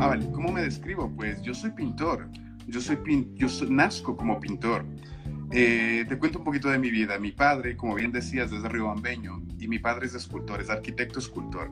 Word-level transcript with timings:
Ah, 0.00 0.06
vale. 0.06 0.30
¿Cómo 0.30 0.50
me 0.50 0.62
describo? 0.62 1.14
Pues 1.14 1.42
yo 1.42 1.52
soy 1.52 1.72
pintor. 1.72 2.26
Yo 2.66 2.80
soy 2.80 2.96
pin 2.96 3.34
yo 3.36 3.48
nazco 3.68 4.16
como 4.16 4.40
pintor. 4.40 4.86
Eh, 5.52 6.06
te 6.08 6.16
cuento 6.16 6.38
un 6.38 6.44
poquito 6.46 6.70
de 6.70 6.78
mi 6.78 6.90
vida. 6.90 7.18
Mi 7.18 7.32
padre, 7.32 7.76
como 7.76 7.96
bien 7.96 8.10
decías, 8.10 8.50
es 8.50 8.62
de 8.62 8.68
Riobambeño 8.70 9.42
y 9.58 9.68
mi 9.68 9.78
padre 9.78 10.06
es 10.06 10.14
escultor, 10.14 10.62
es 10.62 10.70
arquitecto 10.70 11.18
escultor. 11.18 11.70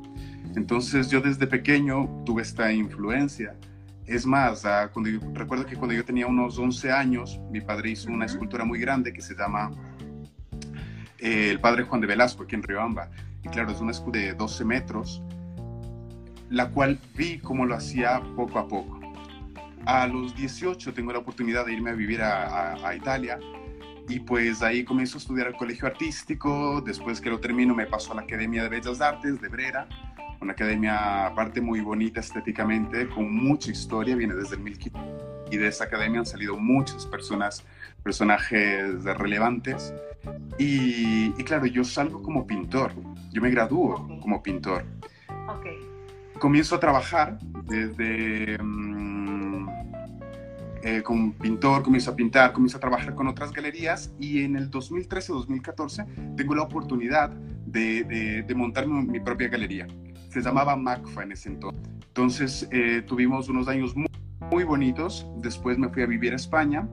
Entonces 0.55 1.09
yo 1.09 1.23
desde 1.23 1.47
pequeño 1.47 2.23
tuve 2.27 2.43
esta 2.43 2.71
influencia. 2.71 3.57
Es 4.05 4.27
más, 4.27 4.67
ah, 4.67 4.91
cuando 4.93 5.11
recuerdo 5.33 5.65
que 5.65 5.77
cuando 5.77 5.95
yo 5.95 6.05
tenía 6.05 6.27
unos 6.27 6.59
11 6.59 6.93
años, 6.93 7.41
mi 7.51 7.63
padre 7.63 7.93
hizo 7.93 8.11
una 8.11 8.27
escultura 8.27 8.63
muy 8.63 8.79
grande 8.79 9.11
que 9.11 9.23
se 9.23 9.35
llama 9.35 9.71
eh, 11.19 11.49
El 11.51 11.61
Padre 11.61 11.85
Juan 11.85 12.03
de 12.03 12.09
Velasco, 12.09 12.43
aquí 12.43 12.57
en 12.57 12.63
Riobamba. 12.63 13.09
Y 13.43 13.49
claro, 13.49 13.71
es 13.71 13.81
una 13.81 13.93
escultura 13.93 14.23
de 14.27 14.35
12 14.35 14.65
metros, 14.67 15.23
la 16.51 16.71
cual 16.71 16.99
vi 17.17 17.39
cómo 17.39 17.67
lo 17.67 17.75
hacía 17.75 18.21
poco 18.37 18.59
a 18.59 18.69
poco. 18.69 19.01
A 19.87 20.07
los 20.07 20.35
18 20.37 20.93
tengo 20.93 21.13
la 21.13 21.19
oportunidad 21.19 21.67
de 21.67 21.73
irme 21.73 21.91
a 21.91 21.95
vivir 21.95 22.21
a, 22.23 22.95
Italia 22.95 23.39
y 24.09 24.21
pues 24.21 24.63
ahí 24.63 24.85
comienzo 24.85 25.19
a 25.19 25.21
estudiar 25.21 25.49
el 25.49 25.55
colegio 25.55 25.87
artístico, 25.87 26.81
después 26.81 27.21
que 27.21 27.31
lo 27.31 27.41
termino 27.41 27.75
me 27.75 27.87
paso 27.87 28.13
a 28.13 28.17
la 28.17 28.23
Academia 28.23 28.63
de 28.63 28.69
Bellas 28.69 29.01
Artes 29.01 29.41
de 29.41 29.49
Brera, 29.49 29.87
una 30.41 30.53
academia 30.53 31.27
aparte 31.27 31.61
muy 31.61 31.81
bonita 31.81 32.21
estéticamente, 32.21 33.09
con 33.09 33.31
mucha 33.33 33.71
historia, 33.71 34.17
viene 34.17 34.35
desde 34.35 34.57
el 34.57 34.63
1500 34.63 35.29
y 35.51 35.57
de 35.57 35.69
esa 35.69 35.85
academia 35.85 36.21
han 36.21 36.27
salido 36.27 36.57
muchas 36.57 37.07
personas, 37.07 37.65
personajes 38.03 39.05
relevantes 39.05 39.93
y, 40.59 41.33
claro, 41.45 41.67
yo 41.67 41.85
salgo 41.85 42.23
como 42.23 42.47
pintor, 42.47 42.93
yo 43.31 43.41
me 43.41 43.51
gradúo 43.51 44.21
como 44.21 44.43
pintor. 44.43 44.85
Okay. 45.59 45.88
Comienzo 46.39 46.77
a 46.77 46.81
trabajar 46.81 47.39
desde... 47.67 48.59
Mm, 48.63 48.99
eh, 50.83 51.03
como 51.03 51.33
pintor, 51.35 51.83
comienzo 51.83 52.13
a 52.13 52.17
pintar, 52.17 52.53
comienzo 52.53 52.77
a 52.77 52.81
trabajar 52.81 53.15
con 53.15 53.27
otras 53.27 53.53
galerías 53.53 54.13
y 54.21 54.45
en 54.45 54.55
el 54.55 54.71
2013-2014 54.71 56.37
tengo 56.37 56.55
la 56.55 56.63
oportunidad 56.63 57.31
de, 57.31 58.45
de, 58.47 58.55
montar 58.55 58.87
mi, 58.87 59.19
propia 59.19 59.49
galería. 59.49 59.89
Se 60.31 60.41
llamaba 60.41 60.77
MACFA 60.77 61.25
en 61.25 61.33
ese 61.33 61.49
entonces. 61.49 61.83
Entonces 62.07 62.69
eh, 62.71 63.03
tuvimos 63.05 63.49
unos 63.49 63.67
años 63.67 63.97
muy, 63.97 64.09
muy, 64.53 64.63
bonitos, 64.63 65.27
después 65.39 65.79
me 65.79 65.89
fui 65.89 66.05
a 66.05 66.07
vivir 66.07 66.33
a 66.33 66.37
España 66.37 66.89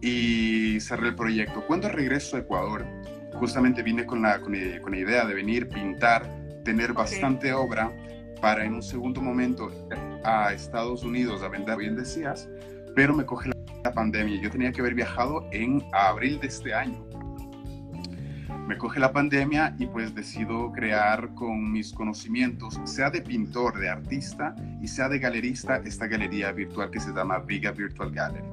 y 0.00 0.78
cerré 0.80 1.08
el 1.08 1.16
proyecto. 1.16 1.64
Cuando 1.66 1.88
regreso 1.88 2.36
a 2.36 2.40
Ecuador, 2.40 2.86
justamente 3.34 3.82
vine 3.82 4.06
con 4.06 4.22
la, 4.22 4.40
con, 4.40 4.54
con 4.80 4.92
la 4.92 4.98
idea 4.98 5.24
de 5.26 5.34
venir, 5.34 5.68
pintar, 5.68 6.30
tener 6.64 6.92
bastante 6.92 7.52
obra 7.52 7.92
para 8.44 8.66
en 8.66 8.74
un 8.74 8.82
segundo 8.82 9.22
momento 9.22 9.70
a 10.22 10.52
Estados 10.52 11.02
Unidos 11.02 11.42
a 11.42 11.48
vender, 11.48 11.78
bien 11.78 11.96
decías, 11.96 12.46
pero 12.94 13.16
me 13.16 13.24
coge 13.24 13.50
la 13.82 13.94
pandemia. 13.94 14.38
Yo 14.38 14.50
tenía 14.50 14.70
que 14.70 14.82
haber 14.82 14.92
viajado 14.92 15.48
en 15.50 15.82
abril 15.94 16.38
de 16.40 16.48
este 16.48 16.74
año. 16.74 17.08
Me 18.68 18.76
coge 18.76 19.00
la 19.00 19.10
pandemia 19.14 19.74
y 19.78 19.86
pues 19.86 20.14
decido 20.14 20.70
crear 20.72 21.32
con 21.32 21.72
mis 21.72 21.90
conocimientos, 21.94 22.78
sea 22.84 23.08
de 23.08 23.22
pintor, 23.22 23.80
de 23.80 23.88
artista 23.88 24.54
y 24.82 24.88
sea 24.88 25.08
de 25.08 25.20
galerista, 25.20 25.78
esta 25.78 26.06
galería 26.06 26.52
virtual 26.52 26.90
que 26.90 27.00
se 27.00 27.14
llama 27.14 27.38
Viga 27.38 27.70
Virtual 27.70 28.10
Gallery. 28.10 28.44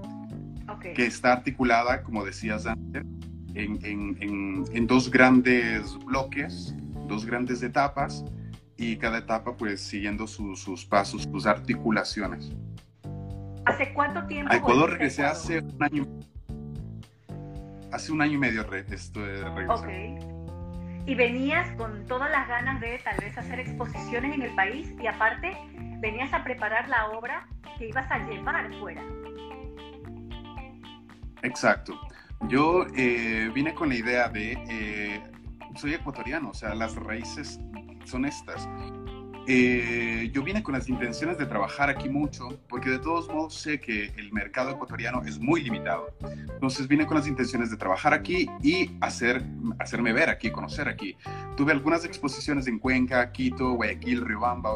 Que 0.96 1.06
está 1.06 1.34
articulada, 1.34 2.02
como 2.02 2.24
decías 2.24 2.66
antes, 2.66 3.04
en, 3.56 3.78
en, 3.84 4.64
en, 4.72 4.88
dos 4.88 5.12
grandes 5.12 5.98
bloques, 6.06 6.74
dos 7.10 7.26
grandes 7.26 7.62
etapas 7.62 8.24
y 8.82 8.98
cada 8.98 9.20
etapa 9.20 9.56
pues 9.56 9.80
siguiendo 9.80 10.26
sus 10.26 10.86
pasos, 10.86 11.22
sus 11.32 11.46
articulaciones. 11.46 12.52
¿Hace 13.66 13.94
cuánto 13.94 14.26
tiempo? 14.26 14.52
A 14.52 14.58
Ecuador 14.58 14.90
regresé 14.90 15.24
hace 15.24 15.60
un 15.60 15.84
año. 15.84 16.08
Hace 17.92 18.12
un 18.12 18.24
año 18.24 18.34
y 18.34 18.38
medio 18.40 18.64
re, 18.64 18.84
esto 18.90 19.22
de 19.22 19.44
regresar. 19.44 19.88
Ok. 19.88 21.06
Y 21.06 21.14
venías 21.14 21.70
con 21.78 22.08
todas 22.08 22.32
las 22.32 22.48
ganas 22.48 22.82
de 22.82 22.98
tal 23.04 23.18
vez 23.20 23.38
hacer 23.38 23.60
exposiciones 23.60 24.34
en 24.34 24.42
el 24.42 24.56
país 24.56 24.92
y 25.00 25.06
aparte 25.06 25.56
venías 26.00 26.34
a 26.34 26.44
preparar 26.44 26.90
la 26.90 27.12
obra 27.12 27.48
que 27.78 27.90
ibas 27.90 28.10
a 28.10 28.18
llevar 28.28 28.74
fuera. 28.80 29.04
Exacto. 31.44 32.00
Yo 32.48 32.88
eh, 32.96 33.52
vine 33.54 33.76
con 33.76 33.90
la 33.90 33.96
idea 33.96 34.28
de, 34.28 34.54
eh, 34.68 35.22
soy 35.76 35.94
ecuatoriano, 35.94 36.50
o 36.50 36.54
sea, 36.56 36.74
las 36.74 36.96
raíces 36.96 37.60
son 38.12 38.26
estas. 38.26 38.68
Eh, 39.48 40.30
yo 40.32 40.44
vine 40.44 40.62
con 40.62 40.76
las 40.76 40.88
intenciones 40.88 41.38
de 41.38 41.46
trabajar 41.48 41.90
aquí 41.90 42.10
mucho, 42.10 42.60
porque 42.70 42.92
de 42.92 43.00
todos 43.00 43.28
modos 43.28 43.56
sé 43.56 43.80
que 43.80 44.14
el 44.18 44.32
mercado 44.32 44.72
ecuatoriano 44.72 45.24
es 45.24 45.40
muy 45.40 45.64
limitado. 45.64 46.16
Entonces 46.54 46.88
vine 46.88 47.08
con 47.08 47.18
las 47.18 47.28
intenciones 47.28 47.72
de 47.72 47.78
trabajar 47.78 48.14
aquí 48.14 48.48
y 48.62 48.92
hacer, 49.02 49.44
hacerme 49.80 50.14
ver 50.14 50.30
aquí, 50.30 50.52
conocer 50.52 50.88
aquí. 50.88 51.18
Tuve 51.58 51.72
algunas 51.72 52.06
exposiciones 52.06 52.68
en 52.68 52.78
Cuenca, 52.78 53.32
Quito, 53.32 53.72
Guayaquil, 53.72 54.22
Riobamba. 54.26 54.76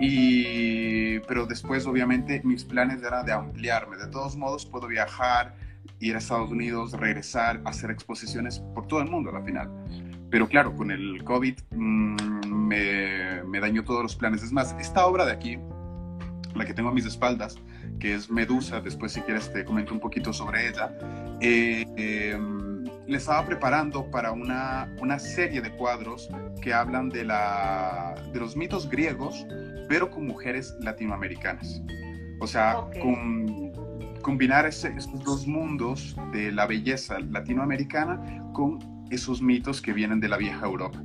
Y, 0.00 1.18
pero 1.20 1.44
después, 1.44 1.86
obviamente, 1.86 2.40
mis 2.44 2.64
planes 2.64 3.02
eran 3.02 3.26
de 3.26 3.32
ampliarme. 3.32 3.96
De 3.96 4.06
todos 4.06 4.36
modos, 4.36 4.64
puedo 4.64 4.86
viajar, 4.86 5.54
ir 6.00 6.14
a 6.14 6.18
Estados 6.18 6.50
Unidos, 6.50 6.92
regresar, 6.92 7.60
hacer 7.64 7.90
exposiciones 7.90 8.60
por 8.74 8.86
todo 8.86 9.00
el 9.02 9.10
mundo 9.10 9.30
a 9.30 9.34
la 9.34 9.42
final. 9.42 9.70
Pero 10.30 10.48
claro, 10.48 10.74
con 10.76 10.90
el 10.90 11.22
COVID 11.24 11.58
mm, 11.70 12.46
me, 12.48 13.42
me, 13.44 13.60
dañó 13.60 13.84
todos 13.84 14.02
los 14.02 14.16
planes. 14.16 14.42
Es 14.42 14.52
más, 14.52 14.74
esta 14.78 15.06
obra 15.06 15.24
de 15.24 15.32
aquí, 15.32 15.58
la 16.54 16.64
que 16.64 16.74
tengo 16.74 16.90
a 16.90 16.92
mis 16.92 17.06
espaldas, 17.06 17.56
que 17.98 18.14
es 18.14 18.30
Medusa, 18.30 18.80
después 18.80 19.12
si 19.12 19.20
quieres 19.22 19.52
te 19.52 19.64
comento 19.64 19.92
un 19.92 20.00
poquito 20.00 20.32
sobre 20.32 20.68
ella, 20.68 20.92
eh, 21.40 21.86
em, 21.96 22.84
le 23.06 23.16
estaba 23.16 23.44
preparando 23.46 24.10
para 24.10 24.32
una, 24.32 24.94
una 25.00 25.18
serie 25.18 25.60
de 25.62 25.70
cuadros 25.70 26.28
que 26.60 26.74
hablan 26.74 27.08
de, 27.08 27.24
la, 27.24 28.14
de 28.32 28.38
los 28.38 28.56
mitos 28.56 28.88
griegos, 28.88 29.46
pero 29.88 30.10
con 30.10 30.26
mujeres 30.26 30.74
latinoamericanas. 30.80 31.82
O 32.40 32.46
sea, 32.46 32.76
con, 33.00 33.72
combinar 34.20 34.66
esos 34.66 35.24
dos 35.24 35.46
mundos 35.46 36.14
de 36.32 36.52
la 36.52 36.66
belleza 36.66 37.18
latinoamericana 37.18 38.20
con 38.52 38.97
esos 39.10 39.42
mitos 39.42 39.80
que 39.80 39.92
vienen 39.92 40.20
de 40.20 40.28
la 40.28 40.36
vieja 40.36 40.66
Europa. 40.66 41.02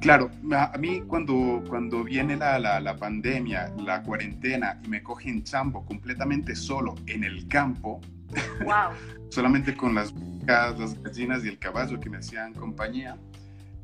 Claro, 0.00 0.30
a, 0.50 0.76
mí 0.78 1.02
cuando, 1.06 1.62
cuando 1.68 2.02
viene 2.02 2.36
la, 2.36 2.58
la, 2.58 2.96
pandemia, 2.96 3.72
la 3.78 4.02
cuarentena 4.02 4.80
y 4.82 4.88
me 4.88 5.00
cogen 5.00 5.44
chambo 5.44 5.86
completamente 5.86 6.56
solo 6.56 6.96
en 7.06 7.22
el 7.22 7.46
campo, 7.46 8.00
solamente 9.28 9.76
con 9.76 9.94
las, 9.94 10.12
las 10.44 11.00
gallinas 11.00 11.44
y 11.44 11.48
el 11.48 11.58
caballo 11.60 12.00
que 12.00 12.10
me 12.10 12.16
hacían 12.16 12.52
compañía, 12.52 13.16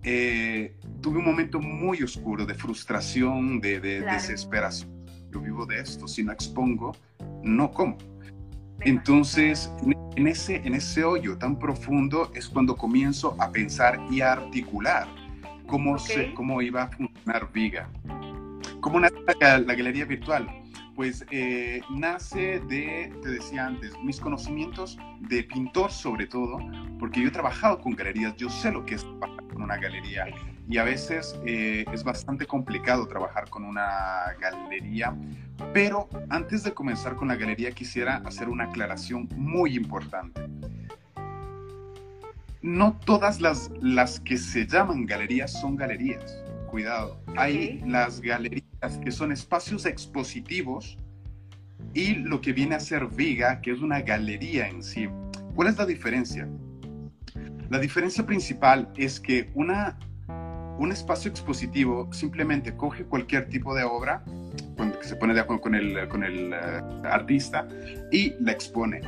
eh, 0.02 0.76
tuve 1.00 1.18
un 1.18 1.24
momento 1.24 1.60
muy 1.60 2.02
oscuro 2.02 2.44
de 2.44 2.54
frustración, 2.54 3.60
de, 3.60 3.78
de 3.78 4.00
desesperación. 4.00 4.90
Yo 5.30 5.40
vivo 5.40 5.66
de 5.66 5.80
esto, 5.80 6.08
si 6.08 6.24
no 6.24 6.32
expongo, 6.32 6.96
no 7.44 7.70
como. 7.70 7.96
Entonces, 8.80 9.70
en 9.82 9.97
ese, 10.16 10.56
en 10.56 10.74
ese 10.74 11.04
hoyo 11.04 11.38
tan 11.38 11.58
profundo 11.58 12.30
es 12.34 12.48
cuando 12.48 12.76
comienzo 12.76 13.36
a 13.38 13.50
pensar 13.50 14.00
y 14.10 14.20
a 14.20 14.32
articular 14.32 15.06
cómo, 15.66 15.96
cómo 16.34 16.62
iba 16.62 16.82
a 16.84 16.88
funcionar 16.88 17.52
Viga. 17.52 17.88
¿Cómo 18.80 19.00
nace 19.00 19.16
la, 19.40 19.74
galería 19.74 20.04
virtual? 20.04 20.48
Pues 20.96 21.24
eh, 21.30 21.80
nace 21.90 22.60
de, 22.68 23.12
te 23.22 23.28
decía 23.28 23.66
antes, 23.66 23.92
mis 24.02 24.18
conocimientos 24.18 24.98
de 25.20 25.44
pintor 25.44 25.92
sobre 25.92 26.26
todo, 26.26 26.58
porque 26.98 27.20
yo 27.20 27.28
he 27.28 27.30
trabajado 27.30 27.80
con 27.80 27.94
galerías, 27.94 28.34
yo 28.36 28.48
sé 28.48 28.72
lo 28.72 28.84
que 28.84 28.96
es 28.96 29.04
trabajar 29.04 29.44
con 29.52 29.62
una 29.62 29.76
galería 29.76 30.26
y 30.68 30.78
a 30.78 30.84
veces 30.84 31.38
eh, 31.46 31.84
es 31.92 32.04
bastante 32.04 32.46
complicado 32.46 33.06
trabajar 33.06 33.48
con 33.48 33.64
una 33.64 34.34
galería 34.40 35.14
pero 35.72 36.08
antes 36.28 36.62
de 36.62 36.72
comenzar 36.72 37.16
con 37.16 37.28
la 37.28 37.36
galería 37.36 37.72
quisiera 37.72 38.16
hacer 38.18 38.48
una 38.48 38.64
aclaración 38.64 39.28
muy 39.36 39.76
importante. 39.76 40.40
No 42.62 42.98
todas 43.04 43.40
las, 43.40 43.70
las 43.80 44.20
que 44.20 44.36
se 44.36 44.66
llaman 44.66 45.06
galerías 45.06 45.60
son 45.60 45.76
galerías. 45.76 46.44
Cuidado. 46.70 47.20
Hay 47.36 47.82
las 47.86 48.20
galerías 48.20 48.98
que 49.02 49.10
son 49.10 49.32
espacios 49.32 49.86
expositivos 49.86 50.98
y 51.94 52.14
lo 52.14 52.40
que 52.40 52.52
viene 52.52 52.74
a 52.74 52.80
ser 52.80 53.06
Viga, 53.06 53.60
que 53.60 53.72
es 53.72 53.80
una 53.80 54.00
galería 54.00 54.68
en 54.68 54.82
sí. 54.82 55.08
¿Cuál 55.54 55.68
es 55.68 55.78
la 55.78 55.86
diferencia? 55.86 56.48
La 57.70 57.78
diferencia 57.78 58.24
principal 58.24 58.92
es 58.96 59.18
que 59.18 59.50
una, 59.54 59.98
un 60.78 60.92
espacio 60.92 61.30
expositivo 61.30 62.08
simplemente 62.12 62.74
coge 62.76 63.04
cualquier 63.04 63.48
tipo 63.48 63.74
de 63.74 63.82
obra 63.84 64.22
que 64.76 65.06
se 65.06 65.16
pone 65.16 65.34
de 65.34 65.40
acuerdo 65.40 65.62
con 65.62 65.74
el, 65.74 66.08
con 66.08 66.22
el 66.22 66.52
eh, 66.52 66.80
artista 67.04 67.66
y 68.12 68.34
la 68.40 68.52
expone. 68.52 69.00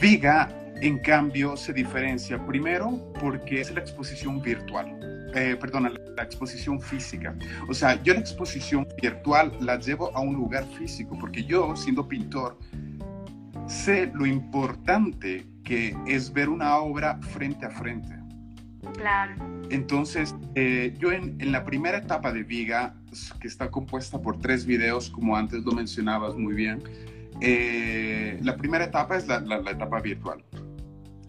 Viga, 0.00 0.48
en 0.80 0.98
cambio, 0.98 1.56
se 1.56 1.72
diferencia 1.72 2.44
primero 2.44 3.12
porque 3.20 3.60
es 3.60 3.72
la 3.72 3.80
exposición 3.80 4.42
virtual. 4.42 4.98
eh, 5.34 5.56
perdona, 5.56 5.92
la 6.16 6.22
exposición 6.22 6.80
física. 6.80 7.34
O 7.68 7.74
sea, 7.74 8.02
yo 8.02 8.14
la 8.14 8.20
exposición 8.20 8.86
virtual 9.00 9.52
la 9.60 9.78
llevo 9.78 10.10
a 10.16 10.20
un 10.20 10.34
lugar 10.34 10.64
físico, 10.78 11.16
porque 11.18 11.44
yo, 11.44 11.76
siendo 11.76 12.08
pintor, 12.08 12.58
sé 13.66 14.10
lo 14.14 14.24
importante 14.26 15.46
que 15.62 15.94
es 16.06 16.32
ver 16.32 16.48
una 16.48 16.76
obra 16.78 17.18
frente 17.20 17.66
a 17.66 17.70
frente. 17.70 18.25
Claro. 18.94 19.34
Entonces, 19.70 20.34
eh, 20.54 20.94
yo 20.98 21.12
en, 21.12 21.36
la 21.52 21.64
primera 21.64 21.98
etapa 21.98 22.32
de 22.32 22.42
Viga, 22.42 22.94
que 23.40 23.48
está 23.48 23.70
compuesta 23.70 24.20
por 24.20 24.38
tres 24.38 24.64
videos, 24.64 25.10
como 25.10 25.36
antes 25.36 25.64
lo 25.64 25.72
mencionabas 25.72 26.36
muy 26.36 26.54
bien, 26.54 26.82
eh, 27.40 28.38
la 28.42 28.56
primera 28.56 28.84
etapa 28.84 29.16
es 29.16 29.26
la, 29.26 29.38
etapa 29.70 30.00
virtual, 30.00 30.44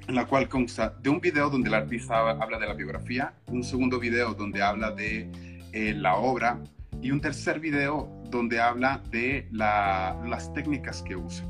en 0.07 0.15
la 0.15 0.25
cual 0.25 0.47
consta 0.47 0.93
de 1.01 1.09
un 1.09 1.19
video 1.19 1.49
donde 1.49 1.69
el 1.69 1.75
artista 1.75 2.29
habla 2.29 2.59
de 2.59 2.67
la 2.67 2.73
biografía, 2.73 3.33
un 3.47 3.63
segundo 3.63 3.99
video 3.99 4.33
donde 4.33 4.61
habla 4.61 4.91
de 4.91 5.29
eh, 5.73 5.93
la 5.95 6.15
obra 6.15 6.59
y 7.01 7.11
un 7.11 7.19
tercer 7.19 7.59
video 7.59 8.09
donde 8.29 8.59
habla 8.61 9.01
de 9.09 9.47
las 9.51 10.53
técnicas 10.53 11.01
que 11.01 11.15
usa. 11.15 11.45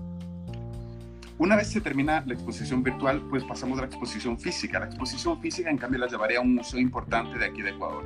Una 1.40 1.56
vez 1.56 1.68
se 1.68 1.82
termina 1.82 2.24
la 2.26 2.34
exposición 2.34 2.82
virtual, 2.82 3.22
pues 3.30 3.44
pasamos 3.44 3.78
a 3.78 3.82
la 3.82 3.88
exposición 3.88 4.40
física. 4.40 4.80
La 4.80 4.88
exposición 4.88 5.40
física, 5.40 5.70
en 5.70 5.78
cambio, 5.78 6.00
la 6.00 6.08
llevaría 6.08 6.40
a 6.40 6.42
un 6.42 6.56
museo 6.56 6.80
importante 6.80 7.38
de 7.38 7.46
aquí 7.46 7.62
de 7.62 7.70
Ecuador. 7.70 8.04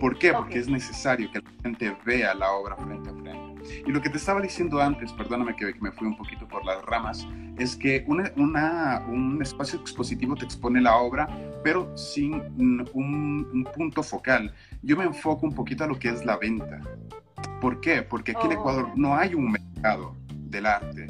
¿Por 0.00 0.18
qué? 0.18 0.32
Porque 0.32 0.58
es 0.58 0.66
necesario 0.66 1.30
que 1.30 1.40
la 1.40 1.50
gente 1.62 1.94
vea 2.06 2.34
la 2.34 2.50
obra 2.52 2.74
frente 2.76 3.10
a 3.10 3.12
frente. 3.12 3.82
Y 3.86 3.92
lo 3.92 4.00
que 4.00 4.08
te 4.08 4.16
estaba 4.16 4.40
diciendo 4.40 4.80
antes, 4.80 5.12
perdóname 5.12 5.54
que 5.56 5.74
me 5.78 5.92
fui 5.92 6.08
un 6.08 6.16
poquito 6.16 6.48
por 6.48 6.64
las 6.64 6.82
ramas, 6.86 7.28
es 7.58 7.76
que 7.76 8.02
una, 8.08 8.32
un 9.06 9.38
espacio 9.42 9.78
expositivo 9.78 10.34
te 10.34 10.46
expone 10.46 10.80
la 10.80 10.96
obra, 10.96 11.28
pero 11.62 11.94
sin 11.98 12.32
un, 12.56 12.88
un, 12.94 13.68
punto 13.76 14.02
focal. 14.02 14.54
Yo 14.80 14.96
me 14.96 15.04
enfoco 15.04 15.44
un 15.44 15.54
poquito 15.54 15.84
a 15.84 15.86
lo 15.86 15.98
que 15.98 16.08
es 16.08 16.24
la 16.24 16.38
venta. 16.38 16.80
¿Por 17.60 17.82
qué? 17.82 18.00
Porque 18.00 18.32
aquí 18.32 18.46
en 18.46 18.52
oh. 18.52 18.60
Ecuador 18.60 18.92
no 18.96 19.14
hay 19.14 19.34
un 19.34 19.52
mercado 19.52 20.16
del 20.30 20.64
arte 20.64 21.08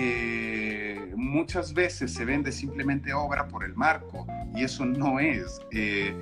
eh, 0.00 1.12
muchas 1.16 1.74
veces 1.74 2.14
se 2.14 2.24
vende 2.24 2.52
simplemente 2.52 3.12
obra 3.12 3.48
por 3.48 3.64
el 3.64 3.74
marco 3.74 4.28
y 4.54 4.62
eso 4.62 4.86
no 4.86 5.18
es 5.18 5.60
eh, 5.72 6.14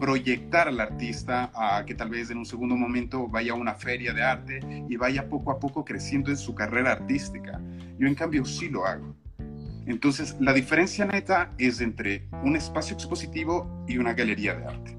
proyectar 0.00 0.68
al 0.68 0.80
artista 0.80 1.50
a 1.54 1.84
que 1.84 1.94
tal 1.94 2.08
vez 2.08 2.30
en 2.30 2.38
un 2.38 2.46
segundo 2.46 2.74
momento 2.74 3.28
vaya 3.28 3.52
a 3.52 3.56
una 3.56 3.74
feria 3.74 4.14
de 4.14 4.22
arte 4.22 4.60
y 4.88 4.96
vaya 4.96 5.28
poco 5.28 5.50
a 5.50 5.58
poco 5.58 5.84
creciendo 5.84 6.30
en 6.30 6.38
su 6.38 6.54
carrera 6.54 6.92
artística. 6.92 7.60
Yo 7.98 8.06
en 8.06 8.14
cambio 8.14 8.46
sí 8.46 8.70
lo 8.70 8.86
hago. 8.86 9.14
Entonces 9.86 10.34
la 10.40 10.54
diferencia 10.54 11.04
neta 11.04 11.52
es 11.58 11.82
entre 11.82 12.28
un 12.42 12.56
espacio 12.56 12.94
expositivo 12.94 13.84
y 13.86 13.98
una 13.98 14.14
galería 14.14 14.54
de 14.54 14.64
arte. 14.64 14.96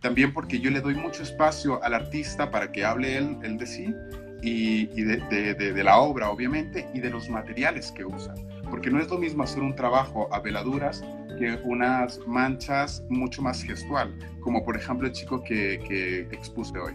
También 0.00 0.34
porque 0.34 0.60
yo 0.60 0.70
le 0.70 0.82
doy 0.82 0.94
mucho 0.94 1.22
espacio 1.22 1.82
al 1.82 1.94
artista 1.94 2.50
para 2.50 2.70
que 2.70 2.84
hable 2.84 3.16
él, 3.16 3.38
él 3.42 3.56
de 3.56 3.66
sí 3.66 3.94
y, 4.42 4.86
de, 5.02 5.84
la 5.84 5.98
obra, 5.98 6.30
obviamente, 6.30 6.86
y 6.94 7.00
de 7.00 7.10
los 7.10 7.28
materiales 7.28 7.92
que 7.92 8.04
usan. 8.04 8.36
Porque 8.70 8.90
no 8.90 9.00
es 9.00 9.08
lo 9.08 9.18
mismo 9.18 9.42
hacer 9.42 9.62
un 9.62 9.74
trabajo 9.74 10.28
a 10.32 10.40
veladuras 10.40 11.04
que 11.38 11.58
unas 11.64 12.20
manchas 12.26 13.02
mucho 13.08 13.42
más 13.42 13.62
gestual, 13.62 14.14
como 14.40 14.64
por 14.64 14.76
ejemplo 14.76 15.06
el 15.06 15.12
chico 15.12 15.42
que, 15.42 16.28
expuse 16.30 16.78
hoy. 16.78 16.94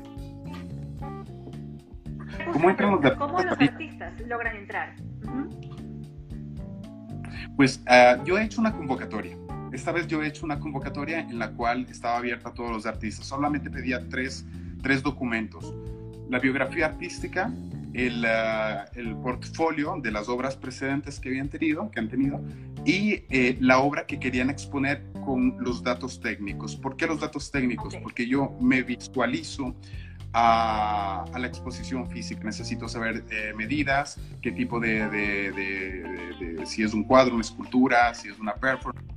¿Cómo, 2.51 2.75
¿Cómo 3.17 3.41
los 3.41 3.59
artistas 3.59 4.13
logran 4.27 4.55
entrar? 4.57 4.95
Pues 7.55 7.81
ah, 7.87 8.17
yo 8.25 8.37
he 8.37 8.43
hecho 8.43 8.61
una 8.61 8.73
convocatoria. 8.73 9.37
Esta 9.71 9.91
vez 9.91 10.07
yo 10.07 10.21
he 10.21 10.27
hecho 10.27 10.45
una 10.45 10.59
convocatoria 10.59 11.19
en 11.19 11.39
la 11.39 11.51
cual 11.51 11.85
estaba 11.89 12.17
abierta 12.17 12.49
a 12.49 12.53
todos 12.53 12.71
los 12.71 12.85
artistas. 12.85 13.25
Solamente 13.25 13.69
pedía 13.69 14.07
tres, 14.07 14.45
tres 14.81 15.01
documentos 15.01 15.73
la 16.29 16.39
biografía 16.39 16.87
artística, 16.87 17.51
el, 17.93 18.25
uh, 18.25 18.99
el, 18.99 19.15
portfolio 19.17 19.95
de 20.01 20.11
las 20.11 20.27
obras 20.27 20.57
precedentes 20.57 21.19
que 21.19 21.29
habían 21.29 21.49
tenido, 21.49 21.89
que 21.91 21.99
han 21.99 22.09
tenido, 22.09 22.41
y 22.83 23.23
eh, 23.29 23.57
la 23.61 23.79
obra 23.79 24.05
que 24.05 24.19
querían 24.19 24.49
exponer 24.49 25.03
con 25.25 25.55
los 25.59 25.81
datos 25.81 26.19
técnicos. 26.19 26.75
¿Por 26.75 26.97
qué 26.97 27.07
los 27.07 27.19
datos 27.21 27.49
técnicos? 27.51 27.95
Porque 27.95 28.27
yo 28.27 28.55
me 28.59 28.83
visualizo 28.83 29.75
a, 30.33 31.23
a, 31.31 31.39
la 31.39 31.47
exposición 31.47 32.09
física. 32.09 32.43
Necesito 32.43 32.89
saber 32.89 33.23
eh, 33.31 33.53
medidas, 33.55 34.19
qué 34.41 34.51
tipo 34.51 34.79
de, 34.79 35.07
de, 35.09 35.51
de, 35.51 36.65
si 36.65 36.83
es 36.83 36.93
un 36.93 37.05
cuadro, 37.05 37.33
una 37.33 37.41
escultura, 37.41 38.13
si 38.13 38.27
es 38.27 38.37
una 38.39 38.53
performance, 38.55 39.07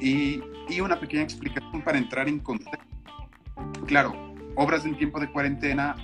y, 0.00 0.40
y 0.68 0.80
una 0.80 0.98
pequeña 0.98 1.24
explicación 1.24 1.82
para 1.82 1.98
entrar 1.98 2.28
en 2.28 2.38
contexto. 2.38 2.86
Claro, 3.86 4.25
obras 4.56 4.84
en 4.84 4.96
tiempo 4.96 5.20
de 5.20 5.30
cuarentena, 5.30 5.94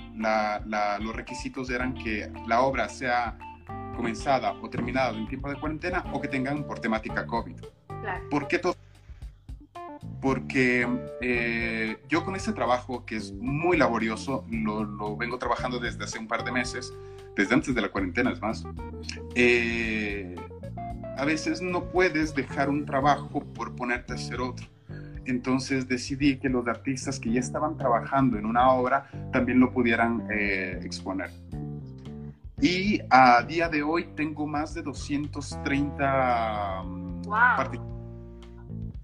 los 0.99 1.15
requisitos 1.15 1.69
eran 1.69 1.93
que 1.93 2.31
la 2.47 2.61
obra 2.61 2.87
sea 2.87 3.37
comenzada 3.95 4.53
o 4.61 4.69
terminada 4.69 5.11
en 5.11 5.27
tiempo 5.27 5.49
de 5.49 5.59
cuarentena 5.59 6.03
o 6.13 6.21
que 6.21 6.27
tengan 6.27 6.63
por 6.65 6.79
temática 6.79 7.25
COVID. 7.25 7.55
¿Por 8.29 8.47
qué 8.47 8.59
todo? 8.59 8.75
Porque 10.21 10.87
eh, 11.21 11.97
yo 12.07 12.23
con 12.23 12.35
este 12.35 12.53
trabajo, 12.53 13.05
que 13.05 13.17
es 13.17 13.33
muy 13.33 13.77
laborioso, 13.77 14.45
lo, 14.49 15.17
vengo 15.17 15.37
trabajando 15.37 15.79
desde 15.79 16.03
hace 16.03 16.17
un 16.17 16.27
par 16.27 16.43
de 16.43 16.51
meses, 16.51 16.93
desde 17.35 17.53
antes 17.53 17.75
de 17.75 17.81
la 17.81 17.89
cuarentena 17.89 18.31
es 18.31 18.41
más, 18.41 18.63
eh, 19.35 20.35
a 21.17 21.25
veces 21.25 21.61
no 21.61 21.89
puedes 21.89 22.33
dejar 22.33 22.69
un 22.69 22.85
trabajo 22.85 23.43
por 23.53 23.75
ponerte 23.75 24.13
a 24.13 24.15
hacer 24.15 24.39
otro. 24.39 24.72
Entonces 25.25 25.87
decidí 25.87 26.37
que 26.37 26.49
los 26.49 26.67
artistas 26.67 27.19
que 27.19 27.31
ya 27.31 27.39
estaban 27.39 27.77
trabajando 27.77 28.37
en 28.37 28.45
una 28.45 28.71
obra 28.71 29.09
también 29.31 29.59
lo 29.59 29.71
pudieran 29.71 30.27
eh, 30.31 30.79
exponer. 30.83 31.29
Y 32.61 33.01
a 33.09 33.43
día 33.43 33.67
de 33.67 33.83
hoy 33.83 34.05
tengo 34.15 34.47
más 34.47 34.73
de 34.73 34.83
230 34.83 36.83
wow. 37.25 37.39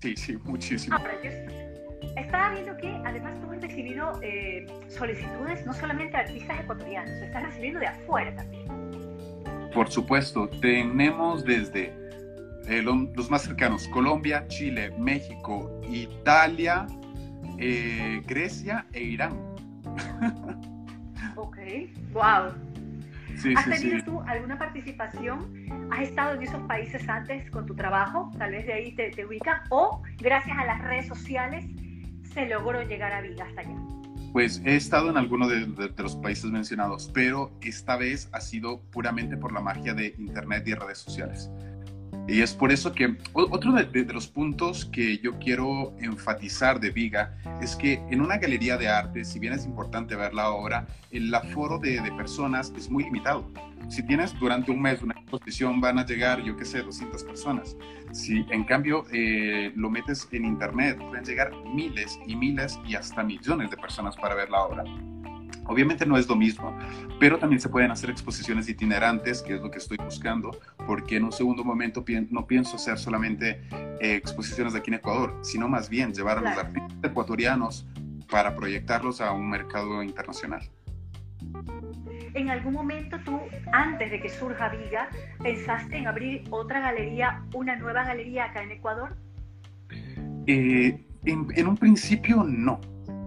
Sí, 0.02 0.16
sí, 0.16 0.38
muchísimo. 0.46 0.96
Ah, 0.98 1.04
estaba 2.16 2.54
viendo 2.54 2.78
que 2.78 2.88
además 3.06 3.40
tú 3.42 3.52
has 3.52 3.62
recibido 3.62 4.20
eh, 4.22 4.66
solicitudes 4.88 5.66
no 5.66 5.74
solamente 5.74 6.16
de 6.16 6.24
artistas 6.24 6.60
ecuatorianos, 6.62 7.12
estás 7.22 7.44
recibiendo 7.44 7.80
de 7.80 7.88
afuera 7.88 8.36
también. 8.36 8.66
Por 9.74 9.92
supuesto, 9.92 10.50
tenemos 10.62 11.44
desde 11.44 11.94
eh, 12.70 12.84
los 12.84 13.32
más 13.32 13.42
cercanos, 13.42 13.88
Colombia, 13.88 14.48
Chile, 14.48 14.94
México, 15.00 15.82
Italia, 15.90 16.86
eh, 17.58 18.22
Grecia 18.28 18.86
e 18.94 19.04
Irán. 19.04 19.34
ok, 21.36 21.58
wow. 22.14 22.54
¿Has 23.56 23.66
tenido 23.66 24.04
tú 24.04 24.22
alguna 24.22 24.58
participación? 24.58 25.90
¿Has 25.92 26.02
estado 26.02 26.36
en 26.36 26.44
esos 26.44 26.62
países 26.68 27.08
antes 27.10 27.50
con 27.50 27.66
tu 27.66 27.76
trabajo? 27.76 28.32
Tal 28.38 28.52
vez 28.52 28.68
de 28.68 28.74
ahí 28.74 28.96
te, 28.96 29.10
te 29.12 29.26
ubican. 29.26 29.62
¿O 29.70 30.04
gracias 30.18 30.58
a 30.58 30.66
las 30.66 30.82
redes 30.82 31.08
sociales 31.08 31.66
se 32.34 32.48
logró 32.48 32.84
llegar 32.84 33.14
a 33.14 33.22
Viga 33.22 33.46
hasta 33.46 33.62
allá? 33.62 33.76
Pues 34.32 34.62
he 34.64 34.76
estado 34.76 35.10
en 35.10 35.18
alguno 35.18 35.48
de, 35.48 35.66
de, 35.66 36.04
los 36.04 36.16
países 36.18 36.52
mencionados, 36.52 37.10
pero 37.14 37.52
esta 37.62 37.98
vez 37.98 38.30
ha 38.32 38.42
sido 38.42 38.82
puramente 38.92 39.38
por 39.38 39.52
la 39.52 39.60
magia 39.60 39.96
de 39.96 40.14
Internet 40.20 40.68
y 40.68 40.76
redes 40.76 41.00
sociales. 41.00 41.50
Y 42.30 42.42
es 42.42 42.54
por 42.54 42.72
eso 42.72 42.94
que 42.94 43.18
otro 43.34 43.72
de, 43.72 44.06
los 44.06 44.28
puntos 44.28 44.86
que 44.86 45.18
yo 45.18 45.40
quiero 45.40 45.96
enfatizar 46.00 46.80
de 46.80 46.92
Viga 46.92 47.36
es 47.60 47.76
que 47.76 47.94
en 48.12 48.22
una 48.22 48.38
galería 48.38 48.78
de 48.78 48.88
arte, 48.88 49.26
si 49.26 49.40
bien 49.40 49.54
es 49.54 49.66
importante 49.66 50.16
ver 50.16 50.36
la 50.36 50.52
obra, 50.52 50.86
el 51.10 51.34
aforo 51.34 51.80
de, 51.80 52.00
de 52.02 52.12
personas 52.12 52.72
es 52.78 52.88
muy 52.90 53.04
limitado. 53.06 53.52
Si 53.90 54.04
tienes 54.04 54.38
durante 54.40 54.70
un 54.70 54.80
mes 54.80 55.02
una 55.02 55.16
exposición, 55.16 55.82
van 55.82 55.98
a 55.98 56.06
llegar, 56.06 56.44
yo 56.44 56.56
qué 56.56 56.66
sé, 56.66 56.84
200 56.84 57.24
personas. 57.24 57.76
Si 58.12 58.46
en 58.52 58.64
cambio 58.64 59.06
eh, 59.12 59.72
lo 59.76 59.90
metes 59.90 60.28
en 60.32 60.46
internet, 60.46 61.00
pueden 61.00 61.26
llegar 61.26 61.52
miles 61.74 62.20
y 62.28 62.36
miles 62.36 62.80
y 62.88 62.94
hasta 62.94 63.24
millones 63.24 63.72
de 63.72 63.78
personas 63.78 64.16
para 64.16 64.36
ver 64.36 64.52
la 64.52 64.64
obra. 64.64 64.84
Obviamente 65.70 66.04
no 66.04 66.18
es 66.18 66.28
lo 66.28 66.36
mismo, 66.36 66.76
pero 67.20 67.38
también 67.38 67.62
se 67.62 67.70
pueden 67.70 67.92
hacer 67.92 68.10
exposiciones 68.10 68.68
itinerantes, 68.68 69.44
que 69.44 69.54
es 69.54 69.62
lo 69.62 69.70
que 69.70 69.78
estoy 69.78 69.98
buscando, 70.04 70.50
porque 70.88 71.18
en 71.18 71.26
un 71.26 71.32
segundo 71.32 71.64
momento 71.64 72.04
no 72.32 72.48
pienso 72.48 72.78
hacer 72.78 72.98
solamente 72.98 73.62
eh, 73.72 74.16
exposiciones 74.16 74.74
de 74.74 74.80
aquí 74.80 74.90
en 74.90 74.96
Ecuador, 74.96 75.38
sino 75.44 75.68
más 75.68 75.88
bien 75.88 76.12
llevar 76.12 76.40
a 76.40 76.42
los 76.42 76.58
artistas 76.58 76.98
ecuatorianos 77.04 77.86
para 78.32 78.56
proyectarlos 78.56 79.22
a 79.22 79.32
un 79.32 79.48
mercado 79.48 80.02
internacional. 80.02 80.68
¿En 82.34 82.50
algún 82.50 82.74
momento 82.74 83.20
tú, 83.24 83.40
antes 83.72 84.10
de 84.10 84.20
que 84.20 84.30
surja 84.30 84.70
Viga, 84.70 85.10
pensaste 85.42 85.98
en 85.98 86.08
abrir 86.08 86.44
otra 86.50 86.80
galería, 86.80 87.44
una 87.54 87.76
nueva 87.76 88.04
galería 88.06 88.46
acá 88.46 88.64
en 88.64 88.72
Ecuador? 88.72 89.16
Eh, 90.48 91.06
en, 91.26 91.48
en, 91.56 91.68
un 91.68 91.78
principio 91.78 92.44
no. 92.44 92.82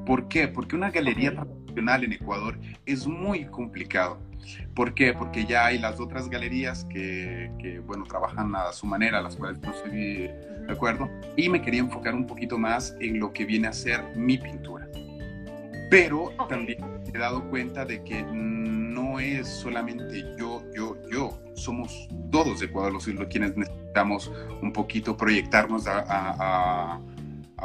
¿Por 0.06 0.26
qué? 0.26 0.48
Porque 0.48 0.74
una 0.74 0.90
galería 0.90 1.30
nacional 1.72 2.04
en 2.04 2.12
Ecuador 2.12 2.58
es 2.86 3.06
muy 3.06 3.46
complicado. 3.46 4.18
¿Por 4.74 4.94
qué? 4.94 5.14
Porque 5.14 5.44
ya 5.44 5.66
hay 5.66 5.78
las 5.78 6.00
otras 6.00 6.28
galerías 6.28 6.84
que, 6.84 7.50
que 7.58 7.78
bueno, 7.80 8.04
trabajan 8.04 8.54
a 8.54 8.72
su 8.72 8.86
manera, 8.86 9.22
las 9.22 9.36
cuales 9.36 9.60
no 9.60 9.70
estoy 9.70 9.90
de 9.92 10.72
acuerdo, 10.72 11.08
y 11.36 11.48
me 11.48 11.62
quería 11.62 11.80
enfocar 11.80 12.14
un 12.14 12.26
poquito 12.26 12.58
más 12.58 12.94
en 13.00 13.18
lo 13.18 13.32
que 13.32 13.44
viene 13.44 13.68
a 13.68 13.72
ser 13.72 14.02
mi 14.16 14.38
pintura. 14.38 14.88
Pero 15.90 16.32
también 16.48 16.78
he 17.12 17.18
dado 17.18 17.48
cuenta 17.50 17.84
de 17.84 18.02
que 18.02 18.22
no 18.22 19.20
es 19.20 19.46
solamente 19.46 20.24
yo, 20.38 20.62
yo, 20.74 20.96
yo, 21.10 21.38
somos 21.54 22.08
todos 22.30 22.60
de 22.60 22.66
Ecuador 22.66 22.92
los 22.92 23.04
quienes 23.28 23.56
necesitamos 23.56 24.32
un 24.62 24.72
poquito 24.72 25.16
proyectarnos 25.16 25.86
a, 25.86 26.00
a, 26.00 26.94
a 26.94 27.00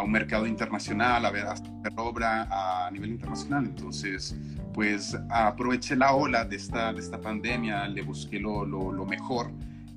un 0.03 0.11
mercado 0.11 0.45
internacional, 0.45 1.25
a 1.25 1.31
ver, 1.31 1.45
a 1.45 1.51
hacer 1.51 1.71
obra 1.95 2.47
a 2.49 2.91
nivel 2.91 3.11
internacional. 3.11 3.65
Entonces, 3.65 4.35
pues 4.73 5.17
aproveché 5.29 5.95
la 5.95 6.13
ola 6.13 6.45
de 6.45 6.55
esta, 6.55 6.93
de 6.93 6.99
esta 6.99 7.19
pandemia, 7.19 7.87
le 7.87 8.01
busqué 8.01 8.39
lo, 8.39 8.65
lo, 8.65 8.91
lo 8.91 9.05
mejor 9.05 9.51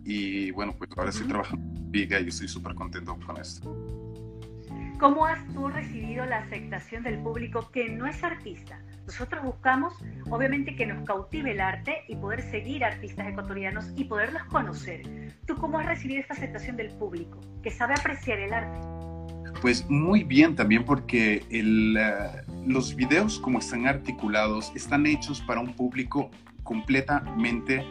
y 0.05 0.51
bueno, 0.51 0.75
pues 0.77 0.91
ahora 0.97 1.11
estoy 1.11 1.29
trabajando 1.29 1.81
en 1.81 1.91
Viga 1.91 2.21
y 2.21 2.29
estoy 2.29 2.49
súper 2.49 2.75
contento 2.75 3.17
con 3.25 3.37
esto. 3.37 3.77
¿Cómo 4.99 5.25
has 5.25 5.47
tú 5.55 5.69
recibido 5.69 6.27
la 6.27 6.39
aceptación 6.39 7.03
del 7.03 7.19
público 7.23 7.71
que 7.71 7.89
no 7.89 8.07
es 8.07 8.23
artista? 8.23 8.81
Nosotros 9.07 9.43
buscamos, 9.43 9.95
obviamente, 10.29 10.77
que 10.77 10.87
nos 10.87 11.05
cautive 11.07 11.53
el 11.53 11.61
arte 11.61 12.05
y 12.07 12.17
poder 12.17 12.43
seguir 12.43 12.85
artistas 12.85 13.29
ecuatorianos 13.29 13.93
y 13.97 14.05
poderlos 14.05 14.45
conocer. 14.45 15.03
¿Tú 15.47 15.57
cómo 15.57 15.79
has 15.79 15.87
recibido 15.87 16.21
esta 16.21 16.35
aceptación 16.35 16.77
del 16.77 16.91
público, 16.91 17.41
que 17.63 17.71
sabe 17.71 17.95
apreciar 17.95 18.39
el 18.41 18.53
arte? 18.53 19.00
Pues 19.61 19.89
muy 19.91 20.25
bien 20.25 20.57
también 20.57 20.85
porque 20.85 21.45
el, 21.51 21.99
uh, 21.99 22.69
los 22.71 22.95
videos 22.97 23.39
como 23.39 23.59
están 23.59 23.87
articulados 23.87 24.73
están 24.75 25.05
hechos 25.07 25.43
para 25.43 25.61
un 25.61 25.75
público 25.75 26.31
completamente 26.63 27.85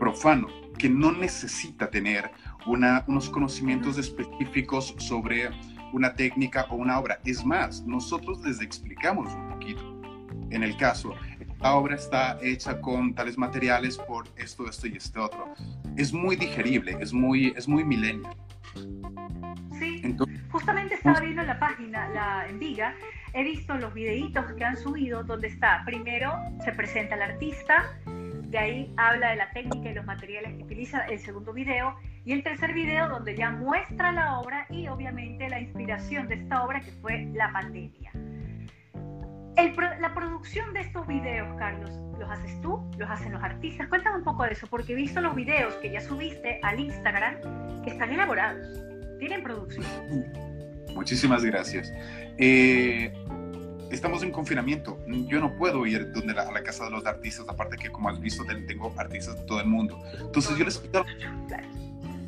profano, 0.00 0.48
que 0.78 0.88
no 0.88 1.12
necesita 1.12 1.88
tener 1.88 2.30
unos 2.66 3.30
conocimientos 3.30 3.98
específicos 3.98 4.94
sobre 4.98 5.50
una 5.92 6.14
técnica 6.14 6.66
o 6.70 6.76
una 6.76 6.98
obra. 6.98 7.20
Es 7.24 7.44
más, 7.44 7.82
nosotros 7.82 8.40
les 8.44 8.60
explicamos 8.60 9.32
un 9.32 9.48
poquito. 9.48 10.02
En 10.50 10.64
el 10.64 10.76
caso, 10.76 11.14
la 11.60 11.74
obra 11.74 11.94
está 11.94 12.38
hecha 12.42 12.80
con 12.80 13.14
tales 13.14 13.38
materiales 13.38 13.96
por 13.96 14.24
esto, 14.36 14.68
esto 14.68 14.88
y 14.88 14.96
este 14.96 15.20
otro. 15.20 15.54
Es 15.96 16.12
muy 16.12 16.34
digerible, 16.34 16.96
es 17.00 17.12
muy, 17.12 17.52
es 17.56 17.68
muy 17.68 17.84
millennial. 17.84 18.34
Justamente 20.52 20.96
estaba 20.96 21.18
viendo 21.20 21.42
la 21.42 21.58
página, 21.58 22.08
la, 22.10 22.46
en 22.46 22.58
Viga, 22.58 22.94
he 23.32 23.42
visto 23.42 23.74
los 23.74 23.94
videitos 23.94 24.44
que 24.52 24.64
han 24.64 24.76
subido 24.76 25.24
donde 25.24 25.48
está, 25.48 25.82
primero 25.86 26.30
se 26.62 26.72
presenta 26.72 27.14
el 27.14 27.22
artista, 27.22 27.98
de 28.04 28.58
ahí 28.58 28.94
habla 28.98 29.30
de 29.30 29.36
la 29.36 29.50
técnica 29.50 29.90
y 29.90 29.94
los 29.94 30.04
materiales 30.04 30.54
que 30.54 30.64
utiliza 30.64 31.06
el 31.06 31.18
segundo 31.20 31.54
video 31.54 31.96
y 32.26 32.34
el 32.34 32.42
tercer 32.42 32.74
video 32.74 33.08
donde 33.08 33.34
ya 33.34 33.50
muestra 33.50 34.12
la 34.12 34.38
obra 34.40 34.66
y 34.68 34.88
obviamente 34.88 35.48
la 35.48 35.58
inspiración 35.58 36.28
de 36.28 36.34
esta 36.34 36.62
obra 36.62 36.80
que 36.80 36.92
fue 37.00 37.30
la 37.32 37.50
pandemia. 37.50 38.12
El, 39.56 39.74
la 40.00 40.12
producción 40.14 40.74
de 40.74 40.80
estos 40.80 41.06
videos, 41.06 41.48
Carlos, 41.58 41.98
¿los 42.18 42.30
haces 42.30 42.60
tú? 42.60 42.90
¿Los 42.98 43.10
hacen 43.10 43.32
los 43.32 43.42
artistas? 43.42 43.88
Cuéntame 43.88 44.18
un 44.18 44.24
poco 44.24 44.44
de 44.44 44.52
eso, 44.52 44.66
porque 44.66 44.92
he 44.92 44.96
visto 44.96 45.22
los 45.22 45.34
videos 45.34 45.74
que 45.76 45.90
ya 45.90 46.02
subiste 46.02 46.60
al 46.62 46.78
Instagram 46.78 47.36
que 47.82 47.90
están 47.90 48.12
elaborados, 48.12 48.91
tienen 49.22 49.44
producción. 49.44 49.86
Muchísimas 50.96 51.44
gracias. 51.44 51.92
Eh, 52.38 53.12
estamos 53.92 54.24
en 54.24 54.32
confinamiento. 54.32 54.98
Yo 55.28 55.38
no 55.38 55.54
puedo 55.56 55.86
ir 55.86 56.10
donde 56.10 56.34
la, 56.34 56.42
a 56.42 56.50
la 56.50 56.64
casa 56.64 56.86
de 56.86 56.90
los 56.90 57.06
artistas, 57.06 57.46
aparte 57.48 57.76
que 57.76 57.88
como 57.88 58.08
has 58.08 58.18
visto 58.20 58.42
tengo 58.66 58.92
artistas 58.98 59.36
de 59.36 59.42
todo 59.44 59.60
el 59.60 59.68
mundo. 59.68 60.02
Entonces 60.20 60.58
yo 60.58 60.64
les 60.64 60.76
pido 60.76 61.04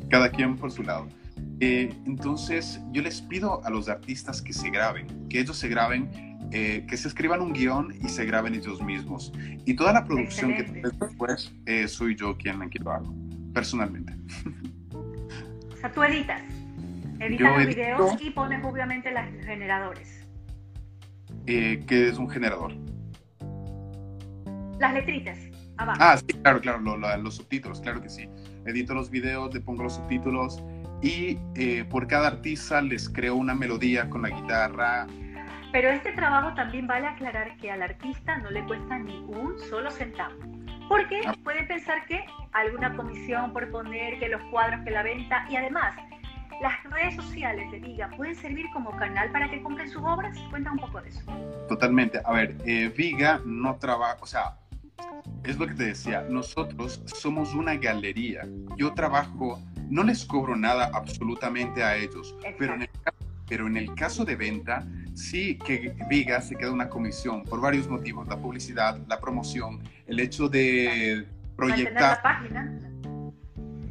cada 0.09 0.29
quien 0.29 0.55
por 0.55 0.71
su 0.71 0.83
lado. 0.83 1.09
Eh, 1.59 1.93
entonces 2.05 2.79
yo 2.93 3.01
les 3.01 3.21
pido 3.21 3.61
a 3.65 3.69
los 3.69 3.89
artistas 3.89 4.41
que 4.41 4.53
se 4.53 4.69
graben, 4.69 5.27
que 5.27 5.41
ellos 5.41 5.57
se 5.57 5.67
graben, 5.67 6.09
eh, 6.53 6.85
que 6.87 6.95
se 6.95 7.09
escriban 7.09 7.41
un 7.41 7.51
guion 7.51 7.93
y 8.01 8.07
se 8.07 8.23
graben 8.23 8.55
ellos 8.55 8.81
mismos. 8.81 9.33
Y 9.65 9.73
toda 9.73 9.91
la 9.91 10.05
producción 10.05 10.51
Excelente. 10.51 10.81
que 10.81 11.05
después 11.05 11.53
eh, 11.65 11.89
soy 11.89 12.15
yo 12.15 12.37
quien, 12.37 12.57
quien 12.69 12.85
lo 12.85 12.91
hago, 12.93 13.13
personalmente. 13.53 14.13
O 14.93 15.75
sea, 15.75 15.91
tú 15.91 16.01
editas. 16.01 16.41
Editas 17.19 17.47
yo 17.47 17.57
los 17.57 17.67
videos 17.67 18.21
y 18.21 18.29
pones 18.31 18.63
obviamente 18.63 19.11
los 19.11 19.45
generadores. 19.45 20.27
Eh, 21.47 21.83
¿Qué 21.87 22.09
es 22.09 22.17
un 22.17 22.29
generador? 22.29 22.73
Las 24.79 24.93
letritas. 24.93 25.37
Abajo. 25.77 25.99
Ah, 26.01 26.17
sí, 26.17 26.25
claro, 26.41 26.61
claro, 26.61 26.79
lo, 26.79 26.97
lo, 26.97 27.17
los 27.17 27.35
subtítulos, 27.35 27.81
claro 27.81 28.01
que 28.01 28.09
sí. 28.09 28.29
Edito 28.65 28.93
los 28.93 29.09
videos, 29.09 29.53
le 29.53 29.59
pongo 29.59 29.83
los 29.83 29.95
subtítulos 29.95 30.63
y 31.01 31.37
eh, 31.55 31.85
por 31.89 32.07
cada 32.07 32.27
artista 32.27 32.81
les 32.81 33.09
creo 33.09 33.35
una 33.35 33.53
melodía 33.53 34.09
con 34.09 34.23
la 34.23 34.29
guitarra. 34.29 35.05
Pero 35.71 35.89
este 35.89 36.13
trabajo 36.13 36.53
también 36.55 36.87
vale 36.87 37.07
aclarar 37.07 37.57
que 37.57 37.69
al 37.69 37.81
artista 37.81 38.37
no 38.37 38.49
le 38.49 38.63
cuesta 38.63 38.97
ni 38.97 39.17
un 39.27 39.59
solo 39.69 39.91
centavo. 39.91 40.33
Porque 40.87 41.21
ah. 41.25 41.35
puede 41.43 41.63
pensar 41.63 42.05
que 42.05 42.23
alguna 42.53 42.95
comisión 42.95 43.51
por 43.51 43.69
poner, 43.71 44.17
que 44.19 44.29
los 44.29 44.41
cuadros, 44.51 44.81
que 44.85 44.91
la 44.91 45.03
venta 45.03 45.45
y 45.49 45.57
además 45.57 45.95
las 46.61 46.83
redes 46.83 47.15
sociales 47.15 47.71
de 47.71 47.79
Viga 47.79 48.09
pueden 48.15 48.35
servir 48.35 48.65
como 48.73 48.95
canal 48.97 49.31
para 49.31 49.49
que 49.49 49.61
compren 49.61 49.89
sus 49.89 50.03
obras. 50.03 50.37
Cuenta 50.49 50.71
un 50.71 50.79
poco 50.79 51.01
de 51.01 51.09
eso. 51.09 51.21
Totalmente. 51.67 52.21
A 52.23 52.31
ver, 52.31 52.57
eh, 52.65 52.91
Viga 52.95 53.41
no 53.45 53.75
trabaja, 53.77 54.17
o 54.21 54.25
sea, 54.25 54.57
es 55.43 55.57
lo 55.57 55.67
que 55.67 55.73
te 55.73 55.85
decía, 55.85 56.25
nosotros 56.29 57.01
somos 57.05 57.53
una 57.53 57.75
galería. 57.75 58.47
Yo 58.77 58.93
trabajo, 58.93 59.59
no 59.89 60.03
les 60.03 60.25
cobro 60.25 60.55
nada 60.55 60.89
absolutamente 60.93 61.83
a 61.83 61.95
ellos, 61.95 62.35
pero 62.57 62.75
en, 62.75 62.83
el, 62.83 62.89
pero 63.47 63.67
en 63.67 63.77
el 63.77 63.93
caso 63.93 64.25
de 64.25 64.35
venta, 64.35 64.85
sí 65.13 65.57
que 65.57 65.95
Viga 66.09 66.41
se 66.41 66.55
queda 66.55 66.71
una 66.71 66.89
comisión 66.89 67.43
por 67.43 67.61
varios 67.61 67.87
motivos, 67.87 68.27
la 68.27 68.37
publicidad, 68.37 68.99
la 69.07 69.19
promoción, 69.19 69.83
el 70.07 70.19
hecho 70.19 70.49
de 70.49 71.27
proyectar... 71.55 72.17
La 72.17 72.21
página 72.21 72.79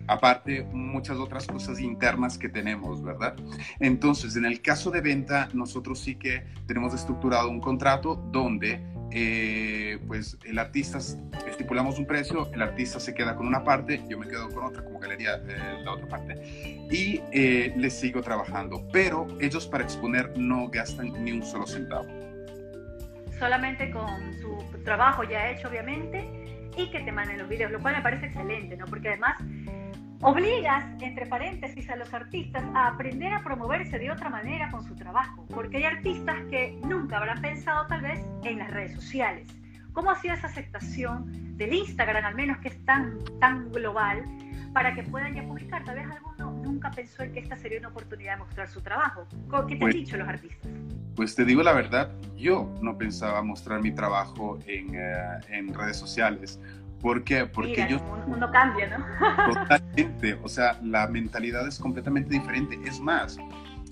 aparte 0.06 0.64
muchas 0.72 1.18
otras 1.18 1.46
cosas 1.46 1.80
internas 1.80 2.38
que 2.38 2.48
tenemos, 2.48 3.02
¿verdad? 3.02 3.36
Entonces, 3.80 4.36
en 4.36 4.44
el 4.44 4.60
caso 4.60 4.90
de 4.90 5.00
venta, 5.00 5.48
nosotros 5.52 6.00
sí 6.00 6.16
que 6.16 6.44
tenemos 6.66 6.94
estructurado 6.94 7.50
un 7.50 7.60
contrato 7.60 8.16
donde 8.30 8.80
eh, 9.16 9.98
pues 10.08 10.36
el 10.44 10.58
artista, 10.58 10.98
estipulamos 11.46 11.98
un 11.98 12.06
precio, 12.06 12.50
el 12.52 12.62
artista 12.62 12.98
se 12.98 13.14
queda 13.14 13.36
con 13.36 13.46
una 13.46 13.62
parte, 13.62 14.02
yo 14.08 14.18
me 14.18 14.26
quedo 14.26 14.48
con 14.50 14.64
otra 14.64 14.82
como 14.82 14.98
galería, 14.98 15.36
eh, 15.36 15.82
la 15.84 15.92
otra 15.92 16.08
parte, 16.08 16.34
y 16.90 17.22
eh, 17.32 17.72
les 17.76 17.94
sigo 17.94 18.22
trabajando, 18.22 18.88
pero 18.92 19.28
ellos 19.40 19.68
para 19.68 19.84
exponer 19.84 20.36
no 20.36 20.68
gastan 20.68 21.12
ni 21.24 21.30
un 21.30 21.44
solo 21.44 21.64
centavo. 21.66 22.06
Solamente 23.38 23.90
con 23.92 24.34
su 24.40 24.58
trabajo 24.84 25.22
ya 25.22 25.50
hecho, 25.50 25.68
obviamente, 25.68 26.24
y 26.76 26.90
que 26.90 27.00
te 27.00 27.12
manden 27.12 27.38
los 27.38 27.48
videos, 27.48 27.70
lo 27.70 27.80
cual 27.80 27.96
me 27.96 28.02
parece 28.02 28.26
excelente, 28.26 28.76
¿no? 28.76 28.86
Porque 28.86 29.08
además 29.08 29.36
obligas, 30.20 30.84
entre 31.00 31.26
paréntesis, 31.26 31.88
a 31.90 31.96
los 31.96 32.12
artistas 32.14 32.62
a 32.74 32.88
aprender 32.88 33.32
a 33.32 33.42
promoverse 33.42 33.98
de 33.98 34.10
otra 34.10 34.30
manera 34.30 34.70
con 34.70 34.84
su 34.84 34.94
trabajo, 34.94 35.46
porque 35.54 35.78
hay 35.78 35.84
artistas 35.84 36.36
que 36.50 36.78
nunca 36.84 37.18
habrán 37.18 37.40
pensado 37.40 37.86
tal 37.86 38.02
vez 38.02 38.20
en 38.44 38.58
las 38.58 38.70
redes 38.70 38.94
sociales. 38.94 39.48
¿Cómo 39.92 40.10
ha 40.10 40.16
sido 40.16 40.34
esa 40.34 40.48
aceptación 40.48 41.56
del 41.56 41.72
Instagram, 41.72 42.24
al 42.24 42.34
menos 42.34 42.58
que 42.58 42.68
es 42.68 42.84
tan, 42.84 43.18
tan 43.38 43.70
global, 43.70 44.24
para 44.72 44.94
que 44.94 45.04
puedan 45.04 45.34
ya 45.34 45.44
publicar? 45.44 45.84
Tal 45.84 45.96
vez 45.96 46.06
alguno 46.10 46.50
nunca 46.64 46.90
pensó 46.90 47.22
en 47.22 47.32
que 47.32 47.40
esta 47.40 47.56
sería 47.56 47.78
una 47.78 47.88
oportunidad 47.88 48.34
de 48.34 48.38
mostrar 48.40 48.68
su 48.68 48.80
trabajo. 48.80 49.26
¿Qué 49.68 49.74
te 49.74 49.80
pues, 49.80 49.94
han 49.94 50.00
dicho 50.00 50.16
los 50.16 50.28
artistas? 50.28 50.70
Pues 51.14 51.36
te 51.36 51.44
digo 51.44 51.62
la 51.62 51.72
verdad, 51.72 52.10
yo 52.36 52.74
no 52.82 52.98
pensaba 52.98 53.40
mostrar 53.42 53.80
mi 53.82 53.92
trabajo 53.92 54.58
en, 54.66 54.96
uh, 54.96 55.40
en 55.48 55.72
redes 55.72 55.96
sociales 55.96 56.58
¿Por 57.04 57.22
qué? 57.22 57.44
Porque 57.44 57.72
Mira, 57.72 57.88
yo... 57.88 57.96
El 57.98 58.30
mundo 58.30 58.50
cambia, 58.50 58.96
¿no? 58.96 59.52
Totalmente, 59.52 60.38
o 60.42 60.48
sea, 60.48 60.80
la 60.82 61.06
mentalidad 61.06 61.68
es 61.68 61.78
completamente 61.78 62.30
diferente. 62.30 62.78
Es 62.86 62.98
más, 62.98 63.36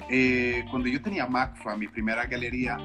eh, 0.09 0.65
cuando 0.71 0.89
yo 0.89 1.03
tenía 1.03 1.27
MACFA, 1.27 1.77
mi 1.77 1.89
primera 1.89 2.25
galería, 2.25 2.79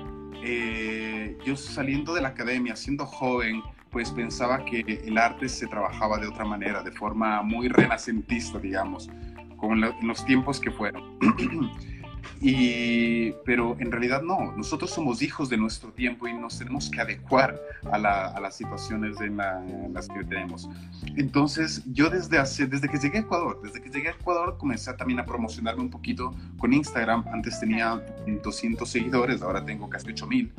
eh, 0.43 1.37
yo 1.45 1.55
saliendo 1.55 2.13
de 2.13 2.19
la 2.19 2.27
academia, 2.27 2.75
siendo 2.75 3.05
joven, 3.05 3.61
pues 3.89 4.11
pensaba 4.11 4.65
que 4.65 4.81
el 4.81 5.17
arte 5.17 5.47
se 5.47 5.65
trabajaba 5.65 6.17
de 6.17 6.27
otra 6.27 6.43
manera, 6.43 6.83
de 6.83 6.91
forma 6.91 7.41
muy 7.41 7.69
renacentista, 7.69 8.59
digamos, 8.59 9.09
como 9.55 9.75
en 9.75 10.07
los 10.07 10.25
tiempos 10.25 10.59
que 10.59 10.71
fueron. 10.71 11.17
Y, 12.41 13.31
pero 13.45 13.75
en 13.79 13.91
realidad 13.91 14.21
no, 14.21 14.53
nosotros 14.55 14.91
somos 14.91 15.21
hijos 15.21 15.49
de 15.49 15.57
nuestro 15.57 15.91
tiempo 15.91 16.27
y 16.27 16.33
nos 16.33 16.57
tenemos 16.57 16.89
que 16.89 17.01
adecuar 17.01 17.59
a, 17.91 17.97
la, 17.97 18.27
a 18.27 18.39
las 18.39 18.55
situaciones 18.55 19.19
en, 19.21 19.37
la, 19.37 19.63
en, 19.63 19.93
las 19.93 20.07
que 20.07 20.23
tenemos. 20.23 20.69
Entonces, 21.15 21.83
yo 21.91 22.09
desde, 22.09 22.37
hace, 22.37 22.67
desde 22.67 22.87
que 22.87 22.97
llegué 22.97 23.17
a 23.17 23.21
Ecuador, 23.21 23.59
desde 23.63 23.81
que 23.81 23.89
llegué 23.89 24.09
a 24.09 24.11
Ecuador 24.11 24.57
comencé 24.57 24.93
también 24.93 25.19
a 25.19 25.25
promocionarme 25.25 25.81
un 25.81 25.89
poquito 25.89 26.33
con 26.57 26.73
Instagram. 26.73 27.25
Antes 27.33 27.59
tenía 27.59 28.01
200 28.43 28.87
seguidores, 28.87 29.41
ahora 29.41 29.65
tengo 29.65 29.89
casi 29.89 30.09
8000. 30.09 30.53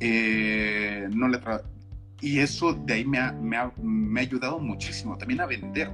eh, 0.00 1.08
no 1.12 1.28
le 1.28 1.38
y 2.22 2.38
eso 2.38 2.72
de 2.72 2.94
ahí 2.94 3.04
me 3.04 3.18
ha, 3.18 3.32
me, 3.32 3.56
ha, 3.56 3.72
me 3.82 4.20
ha, 4.20 4.22
ayudado 4.22 4.60
muchísimo 4.60 5.18
también 5.18 5.40
a 5.40 5.46
vender. 5.46 5.90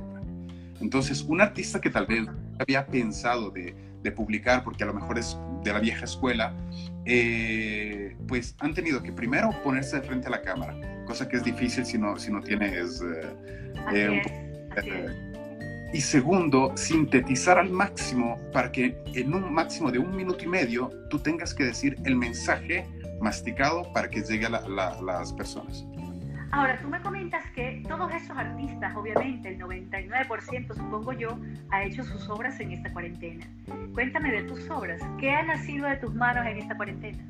Entonces, 0.78 1.22
un 1.22 1.40
artista 1.40 1.80
que 1.80 1.88
tal 1.88 2.06
vez 2.06 2.26
había 2.58 2.86
pensado 2.86 3.50
de, 3.50 3.74
de 4.02 4.12
publicar, 4.12 4.64
porque 4.64 4.84
a 4.84 4.86
lo 4.86 4.94
mejor 4.94 5.18
es 5.18 5.38
de 5.64 5.72
la 5.72 5.80
vieja 5.80 6.04
escuela, 6.04 6.54
eh, 7.04 8.16
pues 8.26 8.54
han 8.58 8.74
tenido 8.74 9.02
que 9.02 9.12
primero 9.12 9.50
ponerse 9.62 10.00
de 10.00 10.02
frente 10.06 10.28
a 10.28 10.30
la 10.30 10.42
cámara, 10.42 10.76
cosa 11.06 11.28
que 11.28 11.36
es 11.36 11.44
difícil 11.44 11.84
si 11.84 11.98
no, 11.98 12.18
si 12.18 12.32
no 12.32 12.40
tienes... 12.40 13.02
Eh, 13.92 14.22
y 15.92 16.00
segundo, 16.02 16.76
sintetizar 16.76 17.58
al 17.58 17.70
máximo 17.70 18.38
para 18.52 18.70
que 18.70 18.96
en 19.14 19.32
un 19.32 19.52
máximo 19.52 19.90
de 19.90 19.98
un 19.98 20.14
minuto 20.14 20.44
y 20.44 20.48
medio 20.48 20.90
tú 21.08 21.18
tengas 21.18 21.54
que 21.54 21.64
decir 21.64 21.96
el 22.04 22.14
mensaje 22.14 22.86
masticado 23.20 23.90
para 23.94 24.10
que 24.10 24.20
llegue 24.20 24.46
a 24.46 24.50
las 24.50 25.32
personas. 25.32 25.86
Ahora, 26.50 26.78
tú 26.80 26.88
me 26.88 27.00
comentas 27.02 27.44
que 27.50 27.82
todos 27.86 28.12
esos 28.14 28.36
artistas, 28.36 28.96
obviamente, 28.96 29.50
el 29.50 29.58
99% 29.58 30.74
supongo 30.74 31.12
yo, 31.12 31.38
ha 31.70 31.84
hecho 31.84 32.02
sus 32.04 32.28
obras 32.30 32.58
en 32.60 32.72
esta 32.72 32.90
cuarentena. 32.92 33.46
Cuéntame 33.92 34.32
de 34.32 34.44
tus 34.44 34.68
obras. 34.70 35.00
¿Qué 35.18 35.30
ha 35.30 35.42
nacido 35.42 35.86
de 35.86 35.96
tus 35.96 36.14
manos 36.14 36.46
en 36.46 36.56
esta 36.56 36.74
cuarentena? 36.74 37.22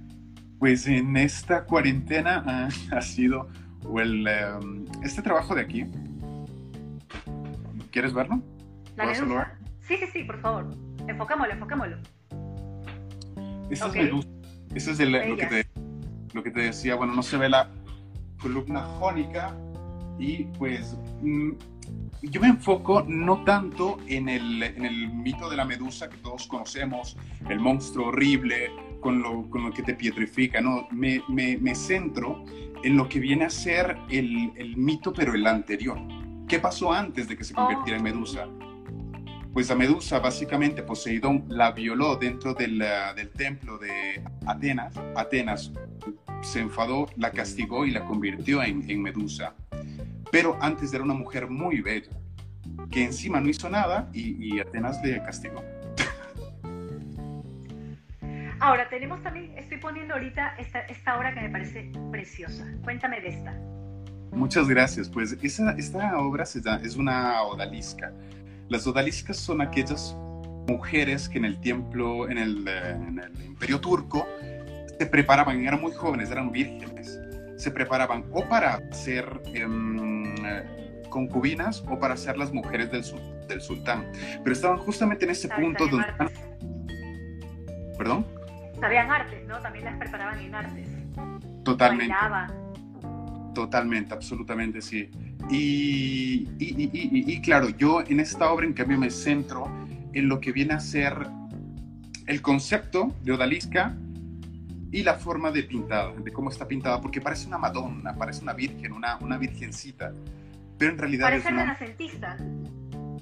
Pues 0.60 0.86
en 0.86 1.16
esta 1.16 1.64
cuarentena 1.64 2.68
ha, 2.92 3.02
sido 3.02 3.48
el, 3.96 4.26
em, 4.26 4.84
este 5.02 5.20
trabajo 5.20 5.54
de 5.54 5.62
aquí. 5.62 5.84
¿Quieres 7.90 8.14
verlo? 8.14 8.40
La. 8.96 9.14
Sí, 9.14 9.96
sí, 9.96 10.06
sí, 10.12 10.24
por 10.24 10.40
favor. 10.40 10.76
Enfocámoslo, 11.08 11.54
enfocámoslo. 11.54 11.96
Esta 13.70 13.86
es 13.88 13.94
medusa. 13.94 14.28
Eso 14.74 14.90
es 14.92 15.00
lo, 15.00 15.36
que 15.36 15.46
te, 15.46 15.66
lo 16.34 16.42
que 16.42 16.50
te 16.50 16.60
decía. 16.60 16.94
Bueno, 16.94 17.14
no 17.14 17.22
se 17.22 17.36
ve 17.36 17.48
la, 17.48 17.70
columna 18.40 18.82
jónica 18.98 19.56
y 20.18 20.44
pues 20.44 20.96
mm, 21.22 21.50
yo 22.22 22.40
me 22.40 22.48
enfoco 22.48 23.04
no 23.06 23.44
tanto 23.44 23.98
en 24.08 24.28
el, 24.28 24.62
en 24.62 24.84
el, 24.84 25.08
mito 25.08 25.48
de 25.48 25.56
la 25.56 25.64
medusa 25.64 26.08
que 26.08 26.16
todos 26.18 26.46
conocemos, 26.46 27.16
el 27.48 27.60
monstruo 27.60 28.08
horrible 28.08 28.70
con 29.00 29.22
lo, 29.22 29.48
con 29.48 29.64
lo 29.64 29.72
que 29.72 29.82
te 29.82 29.94
pietrifica, 29.94 30.60
no, 30.60 30.88
me, 30.90 31.22
me, 31.28 31.56
me, 31.58 31.74
centro 31.74 32.44
en 32.82 32.96
lo 32.96 33.08
que 33.08 33.20
viene 33.20 33.44
a 33.44 33.50
ser 33.50 33.96
el, 34.10 34.52
el, 34.56 34.76
mito 34.76 35.12
pero 35.12 35.34
el 35.34 35.46
anterior. 35.46 35.98
¿Qué 36.48 36.58
pasó 36.58 36.92
antes 36.92 37.28
de 37.28 37.36
que 37.36 37.44
se 37.44 37.54
convirtiera 37.54 37.98
en 37.98 38.02
medusa? 38.02 38.48
Pues 39.52 39.68
la 39.68 39.74
medusa 39.74 40.18
básicamente 40.20 40.82
Poseidón 40.82 41.44
la 41.48 41.72
violó 41.72 42.16
dentro 42.16 42.54
del, 42.54 42.84
del 43.16 43.30
templo 43.30 43.78
de 43.78 44.22
Atenas. 44.46 44.94
Atenas 45.16 45.72
se 46.42 46.60
enfadó, 46.60 47.08
la 47.16 47.30
castigó 47.30 47.84
y 47.84 47.90
la 47.90 48.04
convirtió 48.04 48.62
en, 48.62 49.02
Medusa. 49.02 49.54
Pero 50.30 50.58
antes 50.60 50.92
era 50.92 51.02
una 51.02 51.14
mujer 51.14 51.48
muy 51.48 51.80
bella, 51.80 52.12
que 52.90 53.04
encima 53.04 53.40
no 53.40 53.48
hizo 53.48 53.68
nada 53.68 54.08
y, 54.12 54.58
Atenas 54.60 55.02
le 55.02 55.22
castigó. 55.22 55.62
Ahora, 58.60 58.88
tenemos 58.88 59.22
también, 59.22 59.56
estoy 59.56 59.78
poniendo 59.78 60.14
ahorita 60.14 60.56
esta, 60.58 60.80
esta 60.80 61.16
obra 61.16 61.32
que 61.32 61.40
me 61.40 61.50
parece 61.50 61.92
preciosa. 62.10 62.66
Cuéntame 62.82 63.20
de 63.20 63.28
esta. 63.28 63.52
Muchas 64.32 64.68
gracias. 64.68 65.08
Pues 65.08 65.36
esa, 65.42 65.72
esta 65.72 66.18
obra 66.18 66.44
se 66.44 66.60
es 66.82 66.96
una 66.96 67.42
odalisca. 67.42 68.12
Las 68.68 68.86
odaliscas 68.86 69.36
son 69.36 69.60
aquellas 69.62 70.14
mujeres 70.68 71.28
que 71.28 71.38
en 71.38 71.46
el 71.46 71.60
templo, 71.60 72.28
en 72.28 72.38
el, 72.38 72.68
eh, 72.68 72.90
en 72.90 73.18
el 73.18 73.44
imperio 73.44 73.80
turco, 73.80 74.26
se 74.98 75.06
preparaban, 75.06 75.64
eran 75.64 75.80
muy 75.80 75.92
jóvenes, 75.92 76.30
eran 76.30 76.52
vírgenes, 76.52 77.18
se 77.56 77.70
preparaban 77.70 78.24
o 78.32 78.46
para 78.46 78.92
ser 78.92 79.40
em, 79.46 80.34
concubinas 81.08 81.82
o 81.88 81.98
para 81.98 82.16
ser 82.16 82.36
las 82.36 82.52
mujeres 82.52 82.90
del, 82.90 83.02
del 83.48 83.60
sultán. 83.60 84.10
Pero 84.42 84.52
estaban 84.52 84.78
justamente 84.78 85.24
en 85.24 85.30
ese 85.30 85.48
punto 85.48 85.86
donde... 85.86 86.06
¿Perdón? 87.96 88.26
Sabían 88.78 89.10
artes, 89.10 89.46
¿no? 89.46 89.58
También 89.60 89.86
las 89.86 89.98
preparaban 89.98 90.38
en 90.38 90.54
artes. 90.54 90.88
Totalmente. 91.64 92.14
Totalmente, 93.54 94.14
absolutamente, 94.14 94.80
sí. 94.80 95.10
Y, 95.50 96.48
y, 96.58 96.90
y, 96.92 97.32
y, 97.32 97.40
claro, 97.40 97.70
yo 97.70 98.02
en 98.06 98.20
esta 98.20 98.50
obra 98.52 98.66
en 98.66 98.74
cambio 98.74 98.98
me 98.98 99.10
centro 99.10 99.66
en 100.12 100.28
lo 100.28 100.40
que 100.40 100.52
viene 100.52 100.74
a 100.74 100.80
ser 100.80 101.26
el 102.26 102.42
concepto 102.42 103.14
de 103.22 103.32
odalisca 103.32 103.96
y 104.90 105.02
la 105.02 105.14
forma 105.14 105.50
de 105.50 105.62
pintada, 105.64 106.12
de 106.12 106.32
cómo 106.32 106.50
está 106.50 106.66
pintada, 106.66 107.00
porque 107.00 107.20
parece 107.20 107.46
una 107.46 107.58
Madonna, 107.58 108.14
parece 108.14 108.42
una 108.42 108.52
virgen, 108.52 108.92
una, 108.92 109.18
una 109.18 109.38
virgencita, 109.38 110.12
pero 110.78 110.92
en 110.92 110.98
realidad 110.98 111.26
parece 111.26 111.48
es 111.48 111.52
una... 111.52 111.62
renacentista. 111.62 112.36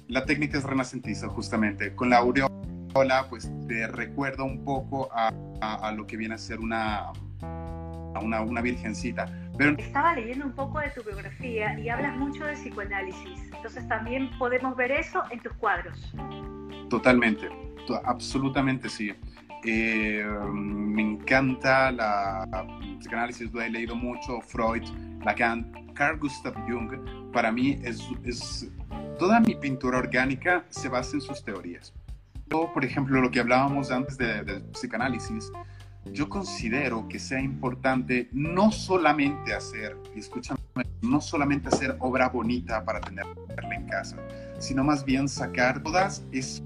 La 0.07 0.25
técnica 0.25 0.57
es 0.57 0.63
renacentista, 0.63 1.27
justamente. 1.27 1.93
Con 1.93 2.09
la 2.09 2.17
aureola, 2.17 3.27
pues 3.29 3.51
te 3.67 3.87
recuerda 3.87 4.43
un 4.43 4.63
poco 4.63 5.09
a, 5.11 5.33
a, 5.61 5.91
lo 5.91 6.07
que 6.07 6.15
viene 6.15 6.35
a 6.35 6.37
ser 6.37 6.59
una, 6.59 7.09
a 7.41 7.66
una, 8.19 8.41
una 8.41 8.61
virgencita. 8.61 9.25
Pero... 9.57 9.75
Estaba 9.77 10.13
leyendo 10.13 10.45
un 10.45 10.53
poco 10.53 10.79
de 10.79 10.89
tu 10.89 11.03
biografía 11.03 11.77
y 11.79 11.89
hablas 11.89 12.15
mucho 12.17 12.45
de 12.45 12.53
psicoanálisis, 12.53 13.51
entonces 13.53 13.87
también 13.87 14.29
podemos 14.37 14.75
ver 14.75 14.91
eso 14.91 15.23
en 15.31 15.39
tus 15.39 15.53
cuadros. 15.53 16.13
Totalmente, 16.89 17.49
absolutamente 18.05 18.89
sí. 18.89 19.13
Eh, 19.63 20.23
me 20.53 21.01
encanta 21.01 21.91
la, 21.91 22.47
psicanálisis, 22.99 23.51
lo 23.51 23.61
he 23.61 23.69
leído 23.69 23.95
mucho, 23.95 24.39
Freud, 24.41 24.83
Lacan, 25.25 25.93
Carl 25.93 26.19
Gustav 26.19 26.53
Jung. 26.67 27.31
Para 27.33 27.51
mí 27.51 27.79
es, 27.83 28.01
es, 28.23 28.69
toda 29.17 29.39
mi 29.39 29.55
pintura 29.55 29.97
orgánica 29.97 30.63
se 30.69 30.87
basa 30.87 31.15
en 31.15 31.21
sus 31.21 31.43
teorías. 31.43 31.93
Yo, 32.49 32.71
por 32.73 32.85
ejemplo, 32.85 33.19
lo 33.19 33.29
que 33.29 33.39
hablábamos 33.39 33.91
antes 33.91 34.17
del 34.17 34.45
de 34.45 34.59
psicanálisis, 34.71 35.51
yo 36.13 36.29
considero 36.29 37.07
que 37.07 37.19
sea 37.19 37.39
importante 37.39 38.29
no 38.31 38.71
solamente 38.71 39.53
hacer, 39.53 39.97
escúchame, 40.15 40.59
no 41.01 41.21
solamente 41.21 41.69
hacer 41.69 41.95
obra 41.99 42.29
bonita 42.29 42.83
para 42.83 43.01
tenerla 43.01 43.35
en 43.71 43.87
casa, 43.87 44.17
sino 44.59 44.83
más 44.83 45.05
bien 45.05 45.27
sacar 45.27 45.81
todas 45.81 46.25
esas 46.31 46.63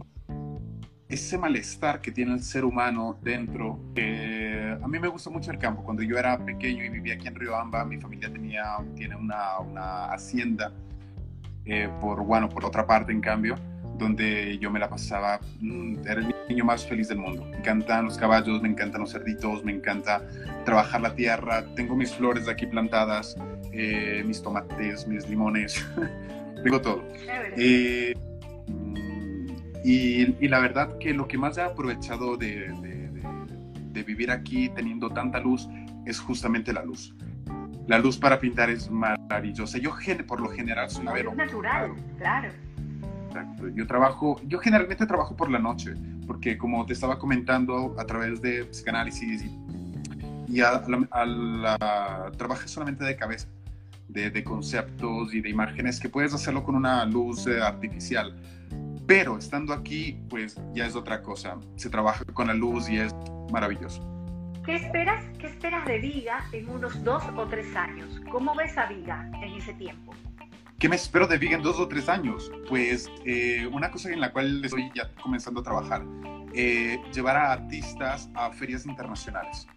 ese 1.11 1.37
malestar 1.37 1.99
que 1.99 2.11
tiene 2.11 2.33
el 2.33 2.41
ser 2.41 2.63
humano 2.63 3.19
dentro. 3.21 3.79
a 4.81 4.87
mí 4.87 4.99
me 4.99 5.09
gusta 5.09 5.29
mucho 5.29 5.51
el 5.51 5.57
campo. 5.57 5.83
Cuando 5.83 6.01
yo 6.03 6.17
era 6.17 6.43
pequeño 6.43 6.85
y 6.85 6.89
vivía 6.89 7.15
aquí 7.15 7.27
en 7.27 7.35
Riobamba, 7.35 7.83
mi 7.83 7.97
familia 7.97 8.31
tenía, 8.31 8.77
tiene 8.95 9.15
una, 9.15 9.59
una 9.59 10.05
hacienda 10.05 10.71
eh, 11.65 11.89
por, 11.99 12.23
bueno, 12.23 12.49
por 12.49 12.65
otra 12.65 12.87
parte, 12.87 13.11
en 13.11 13.21
cambio, 13.21 13.55
donde 13.97 14.57
yo 14.59 14.71
me 14.71 14.79
la 14.79 14.89
pasaba, 14.89 15.39
mm, 15.59 15.99
era 16.07 16.21
el 16.21 16.30
niño 16.49 16.65
más 16.65 16.85
feliz 16.85 17.07
del 17.07 17.17
mundo. 17.17 17.45
Me 17.45 17.57
encantan 17.57 18.05
los 18.05 18.17
caballos, 18.17 18.61
me 18.61 18.69
encantan 18.69 19.01
los 19.01 19.11
cerditos, 19.11 19.63
me 19.63 19.71
encanta 19.71 20.21
trabajar 20.65 21.01
la 21.01 21.15
tierra. 21.15 21.65
Tengo 21.75 21.95
mis 21.95 22.13
flores 22.13 22.45
de 22.45 22.51
aquí 22.51 22.65
plantadas, 22.65 23.35
eh, 23.71 24.23
mis 24.25 24.41
tomates, 24.41 25.07
mis 25.07 25.27
limones, 25.29 25.85
tengo 26.63 26.81
todo. 26.81 27.03
Y, 29.83 30.47
la 30.47 30.59
verdad 30.59 30.97
que 30.99 31.13
lo 31.13 31.27
que 31.27 31.37
más 31.37 31.57
he 31.57 31.61
aprovechado 31.61 32.37
de, 32.37 32.71
de, 33.91 34.03
vivir 34.03 34.31
aquí 34.31 34.69
teniendo 34.69 35.09
tanta 35.09 35.39
luz 35.39 35.67
es 36.05 36.19
justamente 36.19 36.73
la 36.73 36.83
luz. 36.83 37.15
La 37.87 37.99
luz 37.99 38.17
para 38.17 38.39
pintar 38.39 38.69
es 38.69 38.89
maravillosa. 38.89 39.77
Yo 39.77 39.91
por 40.27 40.41
lo 40.41 40.49
general 40.49 40.89
soy 40.89 41.05
Es 41.15 41.35
natural, 41.35 41.93
claro. 42.17 42.49
Exacto. 43.31 43.69
Yo 43.69 43.87
trabajo, 43.87 44.39
yo 44.45 44.59
generalmente 44.59 45.05
trabajo 45.05 45.35
por 45.35 45.49
la 45.49 45.59
noche, 45.59 45.95
porque 46.27 46.57
como 46.57 46.85
te 46.85 46.93
estaba 46.93 47.17
comentando 47.17 47.95
a 47.97 48.05
través 48.05 48.41
de 48.41 48.65
psicanálisis 48.65 49.43
y, 49.43 50.57
y 50.57 50.61
a, 50.61 50.83
la, 50.87 52.31
trabajo 52.37 52.67
solamente 52.67 53.03
de 53.03 53.15
cabeza, 53.15 53.47
de, 54.07 54.29
de, 54.29 54.43
conceptos 54.43 55.33
y 55.33 55.41
de 55.41 55.49
imágenes 55.49 55.99
que 55.99 56.09
puedes 56.09 56.33
hacerlo 56.33 56.63
con 56.63 56.75
una 56.75 57.05
luz 57.05 57.47
eh, 57.47 57.61
artificial 57.61 58.35
pero 59.11 59.37
estando 59.37 59.73
aquí, 59.73 60.17
pues 60.29 60.55
ya 60.73 60.85
es 60.85 60.95
otra 60.95 61.21
cosa. 61.21 61.57
Se 61.75 61.89
trabaja 61.89 62.23
con 62.33 62.47
la 62.47 62.53
luz 62.53 62.89
y 62.89 62.97
es 62.97 63.13
maravilloso. 63.51 64.01
¿Qué 64.65 64.77
esperas, 64.77 65.25
qué 65.37 65.47
esperas 65.47 65.85
de 65.85 65.99
Viga 65.99 66.45
en 66.53 66.69
unos 66.69 67.03
dos 67.03 67.21
o 67.35 67.45
tres 67.47 67.75
años? 67.75 68.21
¿Cómo 68.31 68.55
ves 68.55 68.77
a 68.77 68.85
Viga 68.85 69.29
en 69.41 69.55
ese 69.55 69.73
tiempo? 69.73 70.13
¿Qué 70.81 70.89
me 70.89 70.95
espero 70.95 71.27
de 71.27 71.37
Viga 71.37 71.55
en 71.55 71.61
dos 71.61 71.79
o 71.79 71.87
tres 71.87 72.09
años? 72.09 72.51
Pues 72.67 73.07
eh, 73.23 73.69
una 73.71 73.91
cosa 73.91 74.09
en 74.09 74.19
la 74.19 74.33
cual 74.33 74.65
estoy 74.65 74.91
ya 74.95 75.11
comenzando 75.21 75.59
a 75.59 75.63
trabajar, 75.63 76.03
eh, 76.55 76.99
llevar 77.13 77.37
a 77.37 77.51
artistas 77.51 78.31
a 78.33 78.51
ferias 78.51 78.87
internacionales. 78.87 79.67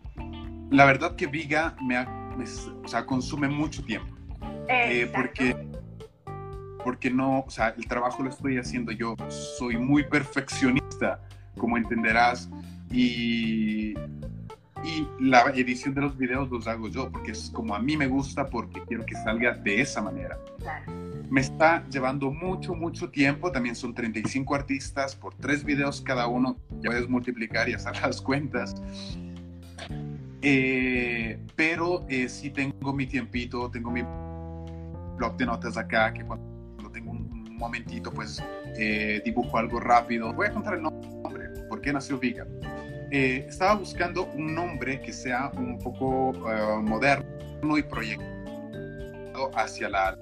La 0.70 0.86
verdad 0.86 1.14
que 1.14 1.26
Viga 1.26 1.76
me, 1.82 1.98
o 1.98 2.88
sea, 2.88 3.04
consume 3.04 3.48
mucho 3.48 3.84
tiempo. 3.84 4.16
Eh, 4.66 5.10
porque 5.14 5.54
porque 6.82 7.10
no, 7.10 7.40
o 7.40 7.50
sea, 7.50 7.74
el 7.76 7.86
trabajo 7.86 8.22
lo 8.22 8.30
estoy 8.30 8.56
haciendo 8.56 8.90
yo. 8.90 9.14
Soy 9.28 9.76
muy 9.76 10.04
perfeccionista, 10.04 11.20
como 11.58 11.76
entenderás, 11.76 12.48
y, 12.90 13.92
y 14.84 15.08
la 15.18 15.50
edición 15.54 15.94
de 15.94 16.02
los 16.02 16.16
videos 16.16 16.50
los 16.50 16.66
hago 16.66 16.88
yo, 16.88 17.10
porque 17.10 17.32
es 17.32 17.50
como 17.54 17.74
a 17.74 17.78
mí 17.78 17.96
me 17.96 18.06
gusta, 18.06 18.46
porque 18.46 18.82
quiero 18.86 19.06
que 19.06 19.14
salga 19.14 19.52
de 19.54 19.80
esa 19.80 20.02
manera. 20.02 20.38
Me 21.30 21.40
está 21.40 21.88
llevando 21.88 22.30
mucho, 22.30 22.74
mucho 22.74 23.08
tiempo, 23.08 23.50
también 23.50 23.74
son 23.74 23.94
35 23.94 24.54
artistas 24.54 25.16
por 25.16 25.34
tres 25.34 25.64
videos 25.64 26.02
cada 26.02 26.26
uno, 26.26 26.56
ya 26.82 26.90
puedes 26.90 27.08
multiplicar 27.08 27.68
y 27.68 27.72
hacer 27.72 27.96
las 28.02 28.20
cuentas. 28.20 28.74
Eh, 30.42 31.38
pero 31.56 32.04
eh, 32.10 32.28
sí 32.28 32.50
tengo 32.50 32.92
mi 32.92 33.06
tiempito, 33.06 33.70
tengo 33.70 33.90
mi 33.90 34.02
blog 35.16 35.36
de 35.38 35.46
notas 35.46 35.78
acá, 35.78 36.12
que 36.12 36.22
cuando 36.24 36.90
tengo 36.92 37.12
un, 37.12 37.32
momentito, 37.54 38.12
pues 38.12 38.42
eh, 38.76 39.22
dibujo 39.24 39.56
algo 39.56 39.78
rápido. 39.78 40.32
Voy 40.34 40.48
a 40.48 40.52
contar 40.52 40.74
el 40.74 40.82
nombre, 40.82 41.48
¿por 41.68 41.80
qué 41.80 41.92
nació 41.92 42.18
Viga? 42.18 42.44
Eh, 43.10 43.46
estaba 43.48 43.74
buscando 43.74 44.24
un 44.24 44.54
nombre 44.54 45.00
que 45.00 45.12
sea 45.12 45.50
un 45.56 45.78
poco 45.78 46.32
eh, 46.50 46.82
moderno 46.82 47.78
y 47.78 47.82
proyectado 47.82 49.50
hacia 49.56 49.88
la... 49.88 50.18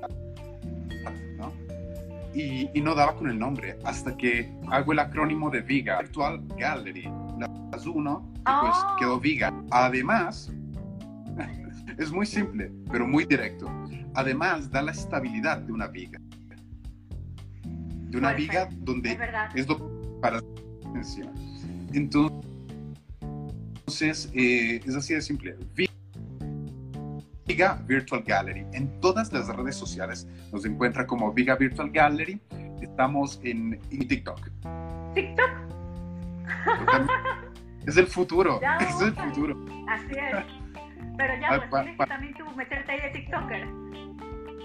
¿no? 1.38 1.52
Y, 2.34 2.68
y, 2.74 2.80
no 2.80 2.94
daba 2.94 3.14
con 3.14 3.28
el 3.28 3.38
nombre 3.38 3.78
hasta 3.84 4.16
que 4.16 4.52
hago 4.70 4.92
el 4.92 4.98
acrónimo 4.98 5.50
de 5.50 5.60
Viga, 5.60 6.00
Virtual 6.00 6.42
Gallery, 6.58 7.10
las 7.70 7.86
uno, 7.86 8.30
y 8.34 8.42
pues 8.42 8.76
Oh. 8.76 8.96
quedó 8.98 9.20
Viga. 9.20 9.52
Además, 9.70 10.50
es 11.98 12.10
muy 12.10 12.26
simple, 12.26 12.72
pero 12.90 13.06
muy 13.06 13.24
directo. 13.24 13.70
Además, 14.14 14.70
da 14.70 14.82
la 14.82 14.92
estabilidad 14.92 15.58
de 15.58 15.72
una 15.72 15.86
viga. 15.86 16.18
De 17.64 18.18
una 18.18 18.28
Fuerte, 18.28 18.42
viga 18.42 18.68
donde 18.80 19.12
es 19.54 19.62
es 19.62 19.68
lo 19.68 20.20
para 20.20 20.40
encima. 20.94 21.32
Entonces, 21.94 22.51
eh, 24.02 24.80
es 24.84 24.94
así 24.96 25.14
de 25.14 25.20
simple. 25.20 25.56
Viga 27.46 27.82
Virtual 27.86 28.22
Gallery. 28.24 28.64
En 28.72 29.00
todas 29.00 29.32
las 29.32 29.48
redes 29.48 29.76
sociales 29.76 30.26
nos 30.52 30.64
encuentra 30.64 31.06
como 31.06 31.32
Viga 31.32 31.56
Virtual 31.56 31.90
Gallery. 31.90 32.40
Estamos 32.80 33.40
en, 33.44 33.78
en 33.90 34.08
TikTok. 34.08 34.40
TikTok. 35.14 35.50
Es 37.86 37.96
el 37.96 38.06
futuro. 38.06 38.60
Ya 38.60 38.76
Es 38.78 39.00
el 39.00 39.12
futuro. 39.12 39.56
así 39.88 40.06
es. 40.12 40.44
Pero 41.18 41.34
ya, 41.40 41.48
Ah, 41.50 41.56
pues 41.58 41.70
pa- 41.70 41.80
tienes 41.82 41.96
pa- 41.98 42.04
que 42.04 42.08
también 42.10 42.34
tú 42.34 42.44
meterte 42.56 42.92
ahí 42.92 43.00
de 43.02 43.10
TikToker. 43.10 43.68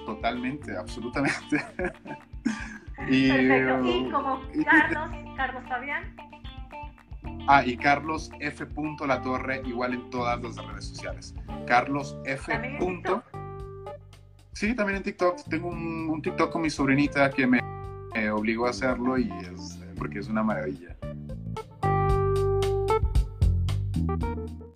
Totalmente, 0.06 0.78
absolutamente. 0.78 1.58
y, 3.10 3.30
Perfecto. 3.30 3.86
Y 3.86 3.90
eh, 4.08 4.10
como 4.12 4.42
Carlos, 4.64 5.10
Carlos 5.36 5.64
Fabián, 5.68 6.04
Ah, 7.48 7.64
y 7.66 7.78
Carlos 7.78 8.30
F. 8.40 8.68
La 9.08 9.22
Torre, 9.22 9.62
igual 9.66 9.94
en 9.94 10.10
todas 10.10 10.42
las 10.42 10.56
redes 10.58 10.86
sociales. 10.86 11.34
Carlos 11.66 12.18
F. 12.26 12.78
punto-. 12.78 13.24
Sí, 14.52 14.76
también 14.76 14.98
en 14.98 15.04
TikTok. 15.04 15.44
Tengo 15.50 15.70
un, 15.70 16.10
un 16.10 16.22
TikTok 16.22 16.52
con 16.52 16.62
mi 16.62 16.70
sobrinita 16.70 17.30
que 17.30 17.48
me, 17.48 17.62
me 18.14 18.32
obligó 18.32 18.68
a 18.68 18.72
hacerlo 18.72 19.18
y 19.18 19.32
es 19.32 19.80
porque 19.98 20.20
es 20.20 20.28
una 20.28 20.44
maravilla. 20.44 20.96